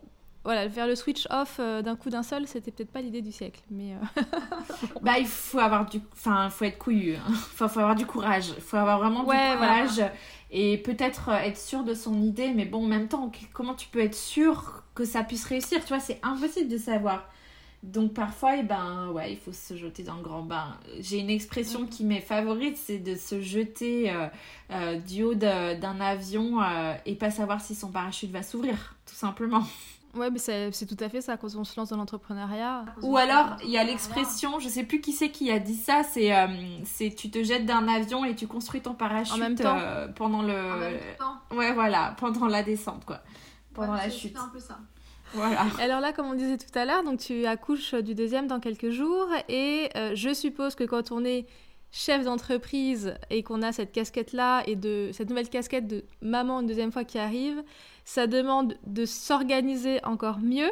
voilà, 0.47 0.71
faire 0.71 0.87
le 0.87 0.95
switch 0.95 1.27
off 1.29 1.57
euh, 1.59 1.83
d'un 1.83 1.97
coup 1.97 2.09
d'un 2.09 2.23
seul, 2.23 2.47
c'était 2.47 2.71
peut-être 2.71 2.93
pas 2.93 3.01
l'idée 3.01 3.21
du 3.21 3.33
siècle. 3.33 3.61
Mais 3.69 3.95
euh, 3.95 4.23
bah, 5.03 5.19
il 5.19 5.27
faut 5.27 5.59
avoir 5.59 5.87
du, 5.87 6.01
enfin, 6.13 6.49
faut 6.51 6.65
être 6.65 6.79
couillu. 6.79 7.17
Hein. 7.17 7.25
Enfin, 7.27 7.67
faut 7.67 7.81
avoir 7.81 7.97
du 7.97 8.07
courage. 8.07 8.51
Il 8.57 8.63
faut 8.63 8.77
avoir 8.77 9.01
vraiment 9.01 9.25
du 9.25 9.27
courage 9.27 10.03
et 10.53 10.79
peut-être 10.79 11.31
euh, 11.31 11.39
être 11.39 11.59
sûr 11.59 11.83
de 11.83 11.95
son 11.95 12.23
idée. 12.23 12.53
Mais 12.55 12.65
bon, 12.65 12.85
en 12.85 12.87
même 12.87 13.09
temps, 13.09 13.33
comment 13.53 13.75
tu 13.75 13.89
peux 13.89 13.99
être 13.99 14.15
sûr 14.15 14.85
que 14.95 15.05
ça 15.05 15.25
puisse 15.25 15.45
réussir? 15.45 15.81
Tu 15.81 15.89
vois, 15.89 15.99
c'est 15.99 16.21
impossible 16.23 16.71
de 16.71 16.79
savoir. 16.79 17.29
Donc 17.83 18.15
parfois, 18.15 18.57
eh 18.57 18.63
ben, 18.63 19.11
ouais, 19.11 19.33
il 19.33 19.39
faut 19.39 19.53
se 19.53 19.77
jeter 19.77 20.05
dans 20.05 20.15
le 20.15 20.23
grand 20.23 20.43
bain. 20.43 20.77
J'ai 21.01 21.19
une 21.19 21.31
expression 21.31 21.83
mm. 21.83 21.89
qui 21.89 22.05
m'est 22.05 22.21
favorite, 22.21 22.77
c'est 22.77 22.99
de 22.99 23.17
se 23.17 23.41
jeter 23.41 24.13
du 25.07 25.25
haut 25.25 25.35
d'un 25.35 26.01
avion 26.01 26.61
et 27.05 27.17
pas 27.17 27.31
savoir 27.31 27.61
si 27.61 27.75
son 27.75 27.91
parachute 27.91 28.31
va 28.31 28.43
s'ouvrir, 28.43 28.97
tout 29.07 29.15
simplement. 29.15 29.65
Ouais, 30.15 30.31
mais 30.31 30.39
c'est 30.39 30.87
tout 30.87 31.05
à 31.05 31.09
fait 31.09 31.21
ça 31.21 31.37
quand 31.37 31.55
on 31.57 31.65
se 31.65 31.79
lance 31.79 31.91
dans 31.91 31.97
l'entrepreneuriat. 31.97 32.85
Ou 33.03 33.17
alors, 33.17 33.57
il 33.63 33.71
y 33.71 33.79
a 33.79 33.85
l'expression, 33.85 34.59
je 34.59 34.69
sais 34.69 34.85
plus 34.85 35.01
qui 35.01 35.13
c'est 35.13 35.31
qui 35.31 35.51
a 35.51 35.59
dit 35.59 35.75
ça, 35.75 36.03
c'est 36.03 36.35
euh, 36.35 36.47
c'est 36.85 37.15
tu 37.15 37.31
te 37.31 37.43
jettes 37.43 37.67
d'un 37.67 37.87
avion 37.89 38.25
et 38.25 38.35
tu 38.35 38.47
construis 38.47 38.81
ton 38.81 38.95
parachute 38.95 39.35
en 39.35 39.39
même 39.39 39.57
temps. 39.57 39.79
Euh, 39.79 40.09
pendant 40.09 40.43
le. 40.43 40.55
En 40.55 40.79
même 40.79 40.99
temps. 41.19 41.57
Ouais, 41.57 41.73
voilà, 41.73 42.15
pendant 42.19 42.47
la 42.47 42.63
descente, 42.63 43.05
quoi. 43.05 43.21
Pendant 43.75 43.95
la 43.95 44.09
chute. 44.09 44.35
C'est 44.35 44.43
un 44.43 44.49
peu 44.49 44.61
ça. 44.61 44.79
Voilà. 45.35 45.67
Alors 45.81 46.01
là, 46.01 46.13
comme 46.13 46.27
on 46.27 46.35
disait 46.35 46.57
tout 46.57 46.79
à 46.79 46.85
l'heure, 46.85 47.03
donc 47.03 47.21
tu 47.21 47.47
accouches 47.47 47.95
du 47.95 48.15
deuxième 48.15 48.47
dans 48.47 48.61
quelques 48.61 48.91
jours 48.91 49.29
et 49.49 49.91
euh, 49.97 50.13
je 50.15 50.33
suppose 50.33 50.75
que 50.75 50.85
quand 50.85 51.13
on 51.13 51.25
est 51.25 51.47
chef 51.93 52.25
d'entreprise 52.25 53.15
et 53.31 53.43
qu'on 53.43 53.63
a 53.63 53.73
cette 53.73 53.93
casquette-là 53.93 54.63
et 54.67 54.77
de 54.77 55.11
cette 55.13 55.29
nouvelle 55.31 55.49
casquette 55.49 55.87
de 55.87 56.05
maman 56.21 56.61
une 56.61 56.67
deuxième 56.67 56.93
fois 56.93 57.05
qui 57.05 57.19
arrive, 57.19 57.63
ça 58.05 58.27
demande 58.27 58.77
de 58.87 59.05
s'organiser 59.05 60.05
encore 60.05 60.39
mieux. 60.39 60.71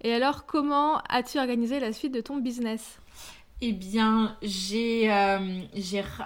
Et 0.00 0.12
alors, 0.12 0.46
comment 0.46 0.98
as-tu 1.08 1.38
organisé 1.38 1.78
la 1.78 1.92
suite 1.92 2.12
de 2.12 2.20
ton 2.20 2.38
business? 2.38 2.98
Eh 3.64 3.72
bien, 3.72 4.36
j'ai, 4.42 5.12
euh, 5.12 5.60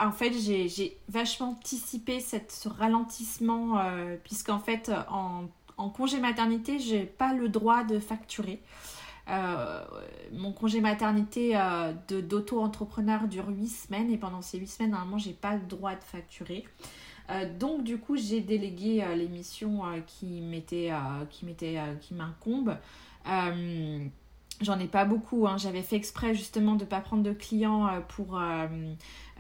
en 0.01 0.11
fait, 0.11 0.33
j'ai, 0.33 0.97
vachement 1.09 1.51
anticipé 1.51 2.19
cette, 2.21 2.51
ce 2.51 2.71
ralentissement, 2.71 3.79
euh, 3.79 4.17
puisqu'en 4.25 4.59
fait, 4.59 4.91
en, 5.11 5.45
en, 5.77 5.91
congé 5.91 6.19
maternité, 6.19 6.79
j'ai 6.79 7.05
pas 7.05 7.35
le 7.35 7.51
droit 7.51 7.85
de 7.85 7.99
facturer. 7.99 8.63
Mon 9.29 10.53
congé 10.53 10.81
maternité 10.81 11.59
de 12.09 12.21
d'auto-entrepreneur 12.21 13.27
dure 13.29 13.49
8 13.49 13.69
semaines 13.69 14.11
et 14.11 14.19
pendant 14.19 14.43
ces 14.43 14.59
8 14.59 14.67
semaines, 14.67 14.91
normalement, 14.93 15.19
j'ai 15.19 15.33
pas 15.33 15.55
le 15.55 15.63
droit 15.63 15.95
de 15.95 16.03
facturer. 16.03 16.65
donc 17.59 17.83
du 17.83 17.99
coup 17.99 18.17
j'ai 18.17 18.41
délégué 18.41 19.05
les 19.17 19.29
missions 19.29 19.83
qui 20.07 20.41
m'étaient 20.43 20.93
qui 21.31 21.47
qui 22.01 22.15
m'incombent 22.15 22.77
J'en 24.63 24.81
ai 24.81 24.87
pas 24.87 25.05
beaucoup. 25.05 25.47
Hein. 25.47 25.59
J'avais 25.59 25.83
fait 25.83 25.97
exprès 25.97 26.35
justement 26.35 26.77
de 26.77 26.85
ne 26.85 26.89
pas 26.89 27.01
prendre 27.01 27.23
de 27.23 27.33
clients 27.33 27.87
euh, 27.87 28.01
pour, 28.01 28.41
euh, 28.41 28.67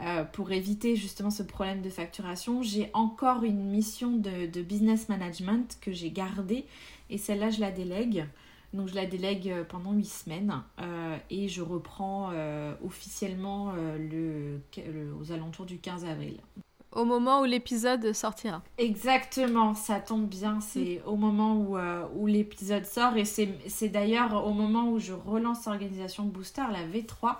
euh, 0.02 0.24
pour 0.24 0.52
éviter 0.52 0.94
justement 0.94 1.30
ce 1.30 1.42
problème 1.42 1.80
de 1.80 1.88
facturation. 1.88 2.62
J'ai 2.62 2.90
encore 2.92 3.42
une 3.42 3.64
mission 3.64 4.12
de, 4.12 4.46
de 4.46 4.62
business 4.62 5.08
management 5.08 5.78
que 5.80 5.90
j'ai 5.92 6.10
gardée 6.10 6.66
et 7.08 7.16
celle-là 7.16 7.50
je 7.50 7.60
la 7.60 7.70
délègue. 7.70 8.26
Donc 8.76 8.88
je 8.88 8.94
la 8.94 9.06
délègue 9.06 9.52
pendant 9.68 9.92
8 9.92 10.04
semaines 10.04 10.62
et 11.30 11.48
je 11.48 11.62
reprends 11.62 12.30
officiellement 12.84 13.72
le, 13.98 14.60
aux 15.18 15.32
alentours 15.32 15.66
du 15.66 15.78
15 15.78 16.04
avril 16.04 16.40
au 16.96 17.04
moment 17.04 17.42
où 17.42 17.44
l'épisode 17.44 18.12
sortira. 18.12 18.62
Exactement, 18.78 19.74
ça 19.74 20.00
tombe 20.00 20.26
bien, 20.26 20.60
c'est 20.60 21.02
au 21.04 21.16
moment 21.16 21.54
où, 21.56 21.76
euh, 21.76 22.06
où 22.16 22.26
l'épisode 22.26 22.86
sort 22.86 23.16
et 23.16 23.24
c'est 23.24 23.88
d'ailleurs 23.88 24.46
au 24.46 24.52
moment 24.52 24.88
où 24.90 24.98
je 24.98 25.12
relance 25.12 25.66
l'organisation 25.66 26.24
Booster, 26.24 26.62
la 26.72 26.86
V3, 26.86 27.36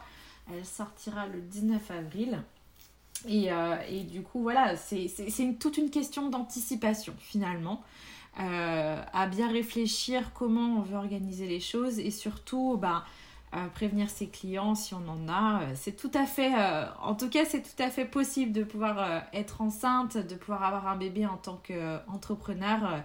elle 0.53 0.65
sortira 0.65 1.27
le 1.27 1.41
19 1.41 1.91
avril. 1.91 2.43
Et, 3.27 3.51
euh, 3.51 3.77
et 3.89 4.03
du 4.03 4.23
coup, 4.23 4.43
voilà, 4.43 4.77
c'est 4.77 5.09
toute 5.59 5.79
une 5.79 5.91
question 5.91 6.29
d'anticipation 6.29 7.15
finalement. 7.19 7.83
Euh, 8.39 9.03
à 9.13 9.27
bien 9.27 9.51
réfléchir 9.51 10.33
comment 10.35 10.79
on 10.79 10.83
veut 10.83 10.97
organiser 10.97 11.47
les 11.47 11.61
choses 11.61 11.99
et 11.99 12.11
surtout, 12.11 12.77
bah, 12.77 13.05
prévenir 13.75 14.11
ses 14.11 14.27
clients 14.27 14.75
si 14.75 14.95
on 14.95 15.09
en 15.09 15.29
a. 15.29 15.63
Euh, 15.63 15.73
c'est 15.75 15.97
tout 15.97 16.11
à 16.15 16.27
fait, 16.27 16.53
euh, 16.55 16.85
en 17.03 17.15
tout 17.15 17.29
cas, 17.29 17.45
c'est 17.45 17.63
tout 17.63 17.83
à 17.83 17.91
fait 17.91 18.05
possible 18.05 18.53
de 18.53 18.65
pouvoir 18.65 18.99
euh, 18.99 19.21
être 19.33 19.61
enceinte, 19.61 20.17
de 20.17 20.35
pouvoir 20.35 20.63
avoir 20.65 20.87
un 20.89 20.97
bébé 20.97 21.27
en 21.27 21.37
tant 21.37 21.61
qu'entrepreneur. 21.67 23.03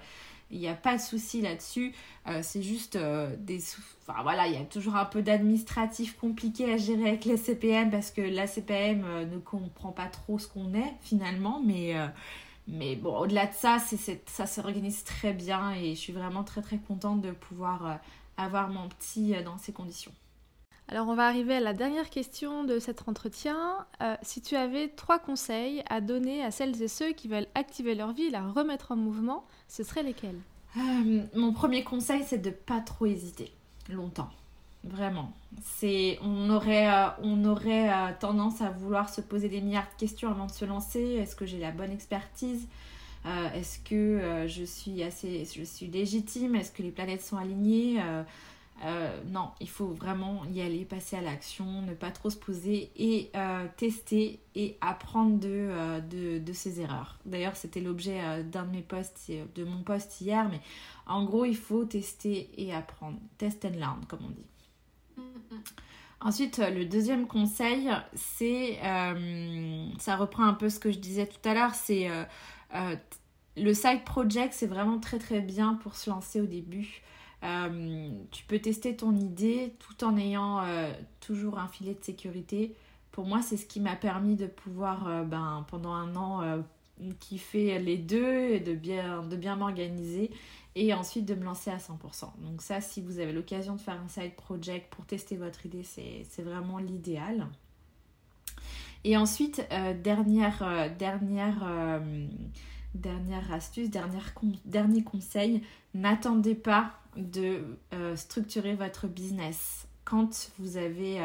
Il 0.53 0.59
n'y 0.59 0.67
a 0.67 0.73
pas 0.73 0.97
de 0.97 1.01
souci 1.01 1.41
là-dessus. 1.41 1.93
c'est 2.41 2.61
juste 2.61 2.97
des. 2.97 3.59
Enfin 4.05 4.21
voilà, 4.21 4.47
il 4.47 4.53
y 4.53 4.57
a 4.57 4.65
toujours 4.65 4.97
un 4.97 5.05
peu 5.05 5.21
d'administratif 5.21 6.17
compliqué 6.17 6.73
à 6.73 6.75
gérer 6.75 7.07
avec 7.07 7.23
la 7.23 7.37
CPM 7.37 7.89
parce 7.89 8.11
que 8.11 8.21
la 8.21 8.47
CPM 8.47 9.29
ne 9.31 9.37
comprend 9.37 9.93
pas 9.93 10.07
trop 10.07 10.39
ce 10.39 10.49
qu'on 10.49 10.73
est 10.73 10.93
finalement. 10.99 11.61
Mais, 11.65 11.95
mais 12.67 12.95
bon, 12.95 13.17
au-delà 13.17 13.47
de 13.47 13.53
ça, 13.53 13.77
c'est, 13.79 14.21
ça 14.29 14.45
s'organise 14.45 15.03
très 15.03 15.33
bien 15.33 15.71
et 15.71 15.95
je 15.95 15.99
suis 15.99 16.13
vraiment 16.13 16.43
très 16.43 16.61
très 16.61 16.77
contente 16.77 17.21
de 17.21 17.31
pouvoir 17.31 17.99
avoir 18.37 18.69
mon 18.69 18.87
petit 18.87 19.33
dans 19.43 19.57
ces 19.57 19.73
conditions. 19.73 20.13
Alors 20.87 21.07
on 21.07 21.15
va 21.15 21.27
arriver 21.27 21.55
à 21.55 21.59
la 21.61 21.73
dernière 21.73 22.09
question 22.09 22.65
de 22.65 22.77
cet 22.79 23.07
entretien. 23.07 23.85
Euh, 24.01 24.15
si 24.23 24.41
tu 24.41 24.55
avais 24.55 24.89
trois 24.89 25.19
conseils 25.19 25.83
à 25.89 26.01
donner 26.01 26.43
à 26.43 26.51
celles 26.51 26.81
et 26.81 26.89
ceux 26.89 27.13
qui 27.13 27.29
veulent 27.29 27.47
activer 27.55 27.95
leur 27.95 28.11
vie 28.11 28.23
et 28.23 28.29
la 28.29 28.45
remettre 28.45 28.91
en 28.91 28.97
mouvement, 28.97 29.45
ce 29.69 29.83
seraient 29.83 30.03
lesquels? 30.03 30.39
Euh, 30.77 31.23
Mon 31.33 31.53
premier 31.53 31.83
conseil, 31.83 32.23
c'est 32.25 32.39
de 32.39 32.49
pas 32.49 32.81
trop 32.81 33.05
hésiter 33.05 33.53
longtemps. 33.89 34.29
Vraiment. 34.83 35.31
C'est, 35.61 36.17
on 36.23 36.49
aurait, 36.49 36.91
euh, 36.91 37.07
on 37.21 37.45
aurait 37.45 38.17
tendance 38.19 38.61
à 38.61 38.71
vouloir 38.71 39.09
se 39.09 39.21
poser 39.21 39.47
des 39.47 39.61
milliards 39.61 39.89
de 39.93 39.99
questions 39.99 40.29
avant 40.29 40.47
de 40.47 40.51
se 40.51 40.65
lancer. 40.65 40.99
Est-ce 40.99 41.35
que 41.35 41.45
j'ai 41.45 41.59
la 41.59 41.71
bonne 41.71 41.91
expertise? 41.91 42.67
Est-ce 43.53 43.77
que 43.79 44.47
je 44.47 44.63
suis 44.63 45.03
assez, 45.03 45.45
je 45.45 45.63
suis 45.63 45.85
légitime? 45.85 46.55
Est-ce 46.55 46.71
que 46.71 46.81
les 46.81 46.89
planètes 46.89 47.21
sont 47.21 47.37
alignées? 47.37 48.01
Euh, 48.83 49.21
non, 49.27 49.51
il 49.59 49.69
faut 49.69 49.87
vraiment 49.87 50.43
y 50.45 50.61
aller, 50.61 50.85
passer 50.85 51.15
à 51.15 51.21
l'action, 51.21 51.83
ne 51.83 51.93
pas 51.93 52.09
trop 52.09 52.31
se 52.31 52.37
poser 52.37 52.89
et 52.95 53.29
euh, 53.35 53.67
tester 53.77 54.39
et 54.55 54.77
apprendre 54.81 55.39
de, 55.39 55.49
euh, 55.49 55.99
de, 55.99 56.39
de, 56.39 56.53
ses 56.53 56.81
erreurs. 56.81 57.19
D'ailleurs, 57.25 57.55
c'était 57.55 57.79
l'objet 57.79 58.43
d'un 58.43 58.65
de 58.65 58.71
mes 58.71 58.81
posts, 58.81 59.31
de 59.55 59.63
mon 59.63 59.83
post 59.83 60.19
hier, 60.21 60.49
mais 60.49 60.61
en 61.05 61.23
gros, 61.25 61.45
il 61.45 61.55
faut 61.55 61.85
tester 61.85 62.49
et 62.57 62.73
apprendre. 62.73 63.19
Test 63.37 63.65
and 63.65 63.77
learn, 63.77 63.99
comme 64.07 64.25
on 64.25 64.29
dit. 64.29 64.45
Ensuite, 66.21 66.59
le 66.59 66.85
deuxième 66.85 67.27
conseil, 67.27 67.89
c'est, 68.13 68.79
ça 69.99 70.15
reprend 70.15 70.43
un 70.43 70.53
peu 70.53 70.69
ce 70.69 70.79
que 70.79 70.91
je 70.91 70.99
disais 70.99 71.25
tout 71.25 71.49
à 71.49 71.53
l'heure, 71.53 71.73
c'est 71.73 72.07
le 73.57 73.73
side 73.73 74.03
project, 74.05 74.53
c'est 74.53 74.67
vraiment 74.67 74.99
très 74.99 75.19
très 75.19 75.41
bien 75.41 75.75
pour 75.75 75.95
se 75.95 76.09
lancer 76.09 76.41
au 76.41 76.45
début. 76.45 77.01
Euh, 77.43 78.11
tu 78.31 78.43
peux 78.45 78.59
tester 78.59 78.95
ton 78.95 79.15
idée 79.15 79.73
tout 79.79 80.03
en 80.03 80.15
ayant 80.17 80.63
euh, 80.63 80.91
toujours 81.19 81.57
un 81.59 81.67
filet 81.67 81.93
de 81.93 82.03
sécurité. 82.03 82.75
Pour 83.11 83.25
moi, 83.25 83.41
c'est 83.41 83.57
ce 83.57 83.65
qui 83.65 83.79
m'a 83.79 83.95
permis 83.95 84.35
de 84.35 84.47
pouvoir, 84.47 85.07
euh, 85.07 85.23
ben, 85.23 85.65
pendant 85.69 85.93
un 85.93 86.15
an, 86.15 86.63
kiffer 87.19 87.79
les 87.79 87.97
deux 87.97 88.51
et 88.51 88.59
de 88.59 88.73
bien, 88.73 89.23
de 89.23 89.35
bien 89.35 89.55
m'organiser 89.55 90.29
et 90.75 90.93
ensuite 90.93 91.25
de 91.25 91.35
me 91.35 91.43
lancer 91.43 91.69
à 91.69 91.77
100%. 91.77 92.39
Donc 92.39 92.61
ça, 92.61 92.81
si 92.81 93.01
vous 93.01 93.19
avez 93.19 93.33
l'occasion 93.33 93.75
de 93.75 93.81
faire 93.81 93.99
un 94.01 94.07
side 94.07 94.35
project 94.35 94.93
pour 94.93 95.05
tester 95.05 95.35
votre 95.35 95.65
idée, 95.65 95.83
c'est 95.83 96.41
vraiment 96.41 96.77
l'idéal. 96.77 97.47
Et 99.03 99.17
ensuite, 99.17 99.67
dernière, 100.03 100.91
dernière, 100.97 102.01
dernière 102.95 103.51
astuce, 103.51 103.89
dernière 103.89 104.33
dernier 104.65 105.03
conseil, 105.03 105.63
n'attendez 105.93 106.55
pas 106.55 106.93
de 107.15 107.77
euh, 107.93 108.15
structurer 108.15 108.75
votre 108.75 109.07
business. 109.07 109.87
Quand 110.03 110.51
vous 110.59 110.77
avez, 110.77 111.19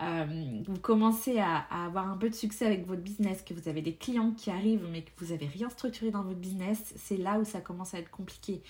euh, 0.00 0.24
euh, 0.26 0.62
vous 0.66 0.78
commencez 0.78 1.38
à, 1.38 1.64
avoir 1.70 2.08
un 2.08 2.16
peu 2.16 2.28
de 2.28 2.34
succès 2.34 2.66
avec 2.66 2.86
votre 2.86 3.02
business, 3.02 3.42
que 3.42 3.54
vous 3.54 3.68
avez 3.68 3.82
des 3.82 3.94
clients 3.94 4.32
qui 4.32 4.50
arrivent 4.50 4.86
mais 4.90 5.02
que 5.02 5.10
vous 5.18 5.32
n'avez 5.32 5.46
rien 5.46 5.70
structuré 5.70 6.10
dans 6.10 6.22
votre 6.22 6.38
business, 6.38 6.94
c'est 6.96 7.16
là 7.16 7.38
où 7.38 7.44
ça 7.44 7.60
commence 7.60 7.94
à 7.94 7.98
être 7.98 8.10
compliqué. 8.10 8.60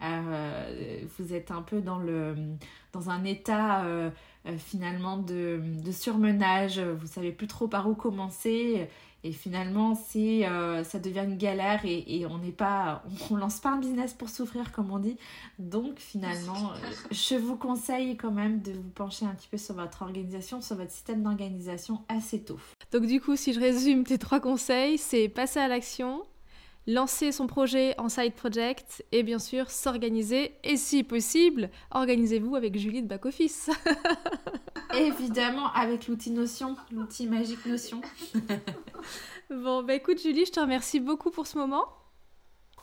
vous 0.00 1.34
êtes 1.34 1.50
un 1.50 1.62
peu 1.62 1.80
dans, 1.80 1.98
le, 1.98 2.34
dans 2.92 3.10
un 3.10 3.24
état 3.24 3.84
finalement 4.58 5.16
de, 5.16 5.60
de 5.82 5.92
surmenage, 5.92 6.78
vous 6.80 7.06
savez 7.06 7.32
plus 7.32 7.46
trop 7.46 7.68
par 7.68 7.88
où 7.88 7.94
commencer 7.94 8.88
et 9.24 9.32
finalement, 9.32 9.94
c'est, 9.94 10.46
euh, 10.46 10.84
ça 10.84 10.98
devient 10.98 11.24
une 11.24 11.38
galère 11.38 11.80
et, 11.86 12.26
on 12.28 12.36
n'est 12.36 12.52
pas, 12.52 13.02
on, 13.30 13.36
lance 13.36 13.58
pas 13.58 13.70
un 13.70 13.78
business 13.78 14.12
pour 14.12 14.28
souffrir 14.28 14.70
comme 14.70 14.90
on 14.90 14.98
dit. 14.98 15.16
Donc 15.58 15.98
finalement, 15.98 16.72
euh, 16.84 16.90
je 17.10 17.34
vous 17.34 17.56
conseille 17.56 18.18
quand 18.18 18.30
même 18.30 18.60
de 18.60 18.72
vous 18.72 18.90
pencher 18.94 19.24
un 19.24 19.34
petit 19.34 19.48
peu 19.48 19.56
sur 19.56 19.76
votre 19.76 20.02
organisation, 20.02 20.60
sur 20.60 20.76
votre 20.76 20.90
système 20.90 21.22
d'organisation 21.22 22.02
assez 22.08 22.40
tôt. 22.40 22.60
Donc 22.92 23.06
du 23.06 23.18
coup, 23.18 23.34
si 23.34 23.54
je 23.54 23.60
résume 23.60 24.04
tes 24.04 24.18
trois 24.18 24.40
conseils, 24.40 24.98
c'est 24.98 25.30
passer 25.30 25.58
à 25.58 25.68
l'action, 25.68 26.22
lancer 26.86 27.32
son 27.32 27.46
projet 27.46 27.98
en 27.98 28.10
side 28.10 28.34
project 28.34 29.06
et 29.10 29.22
bien 29.22 29.38
sûr 29.38 29.70
s'organiser 29.70 30.52
et 30.64 30.76
si 30.76 31.02
possible, 31.02 31.70
organisez-vous 31.92 32.56
avec 32.56 32.78
Julie 32.78 33.02
de 33.02 33.08
Back 33.08 33.24
Office. 33.24 33.70
Évidemment 34.94 35.72
avec 35.72 36.08
l'outil 36.08 36.30
Notion, 36.30 36.76
l'outil 36.92 37.26
magique 37.26 37.64
Notion. 37.64 38.02
bon, 39.50 39.82
bah 39.82 39.94
écoute 39.94 40.20
Julie, 40.20 40.46
je 40.46 40.52
te 40.52 40.60
remercie 40.60 41.00
beaucoup 41.00 41.30
pour 41.30 41.46
ce 41.46 41.58
moment. 41.58 41.84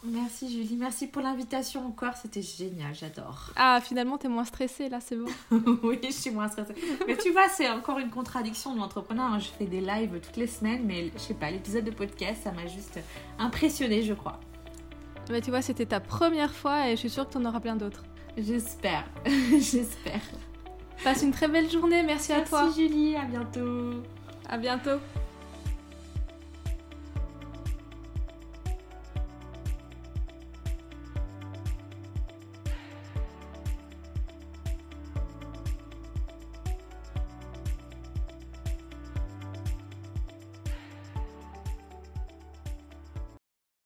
Merci 0.04 0.50
Julie, 0.52 0.78
merci 0.78 1.06
pour 1.06 1.22
l'invitation 1.22 1.86
encore, 1.86 2.16
c'était 2.16 2.42
génial, 2.42 2.96
j'adore. 2.96 3.52
Ah, 3.56 3.80
finalement, 3.84 4.18
t'es 4.18 4.30
moins 4.30 4.46
stressée 4.46 4.90
là, 4.90 5.00
c'est 5.00 5.16
bon. 5.16 5.28
oui, 5.84 6.00
je 6.04 6.10
suis 6.10 6.32
moins 6.32 6.48
stressée. 6.48 6.74
Mais 7.08 7.16
tu 7.16 7.30
vois, 7.30 7.48
c'est 7.50 7.70
encore 7.70 8.00
une 8.00 8.10
contradiction 8.10 8.74
de 8.74 8.80
l'entrepreneur. 8.80 9.26
Hein. 9.26 9.38
Je 9.38 9.50
fais 9.50 9.66
des 9.66 9.80
lives 9.80 10.20
toutes 10.20 10.38
les 10.38 10.48
semaines, 10.48 10.86
mais 10.86 11.12
je 11.14 11.20
sais 11.20 11.34
pas, 11.36 11.52
l'épisode 11.52 11.84
de 11.84 11.92
podcast, 11.92 12.42
ça 12.44 12.52
m'a 12.52 12.66
juste 12.66 13.00
impressionnée, 13.38 14.02
je 14.02 14.16
crois. 14.16 14.40
Bah, 15.30 15.40
tu 15.40 15.52
vois, 15.52 15.62
c'était 15.62 15.86
ta 15.86 16.00
première 16.00 16.52
fois 16.52 16.88
et 16.88 16.92
je 16.92 16.96
suis 16.96 17.10
sûre 17.12 17.28
que 17.28 17.34
t'en 17.34 17.46
auras 17.46 17.60
plein 17.60 17.76
d'autres. 17.76 18.04
J'espère, 18.38 19.06
j'espère. 19.26 20.22
Passe 21.04 21.22
une 21.22 21.32
très 21.32 21.48
belle 21.48 21.70
journée, 21.70 22.02
merci, 22.02 22.32
merci 22.32 22.34
à 22.34 22.42
toi. 22.42 22.64
Merci 22.66 22.88
Julie, 22.88 23.16
à 23.16 23.26
bientôt. 23.26 24.02
À 24.50 24.58
bientôt. 24.58 25.00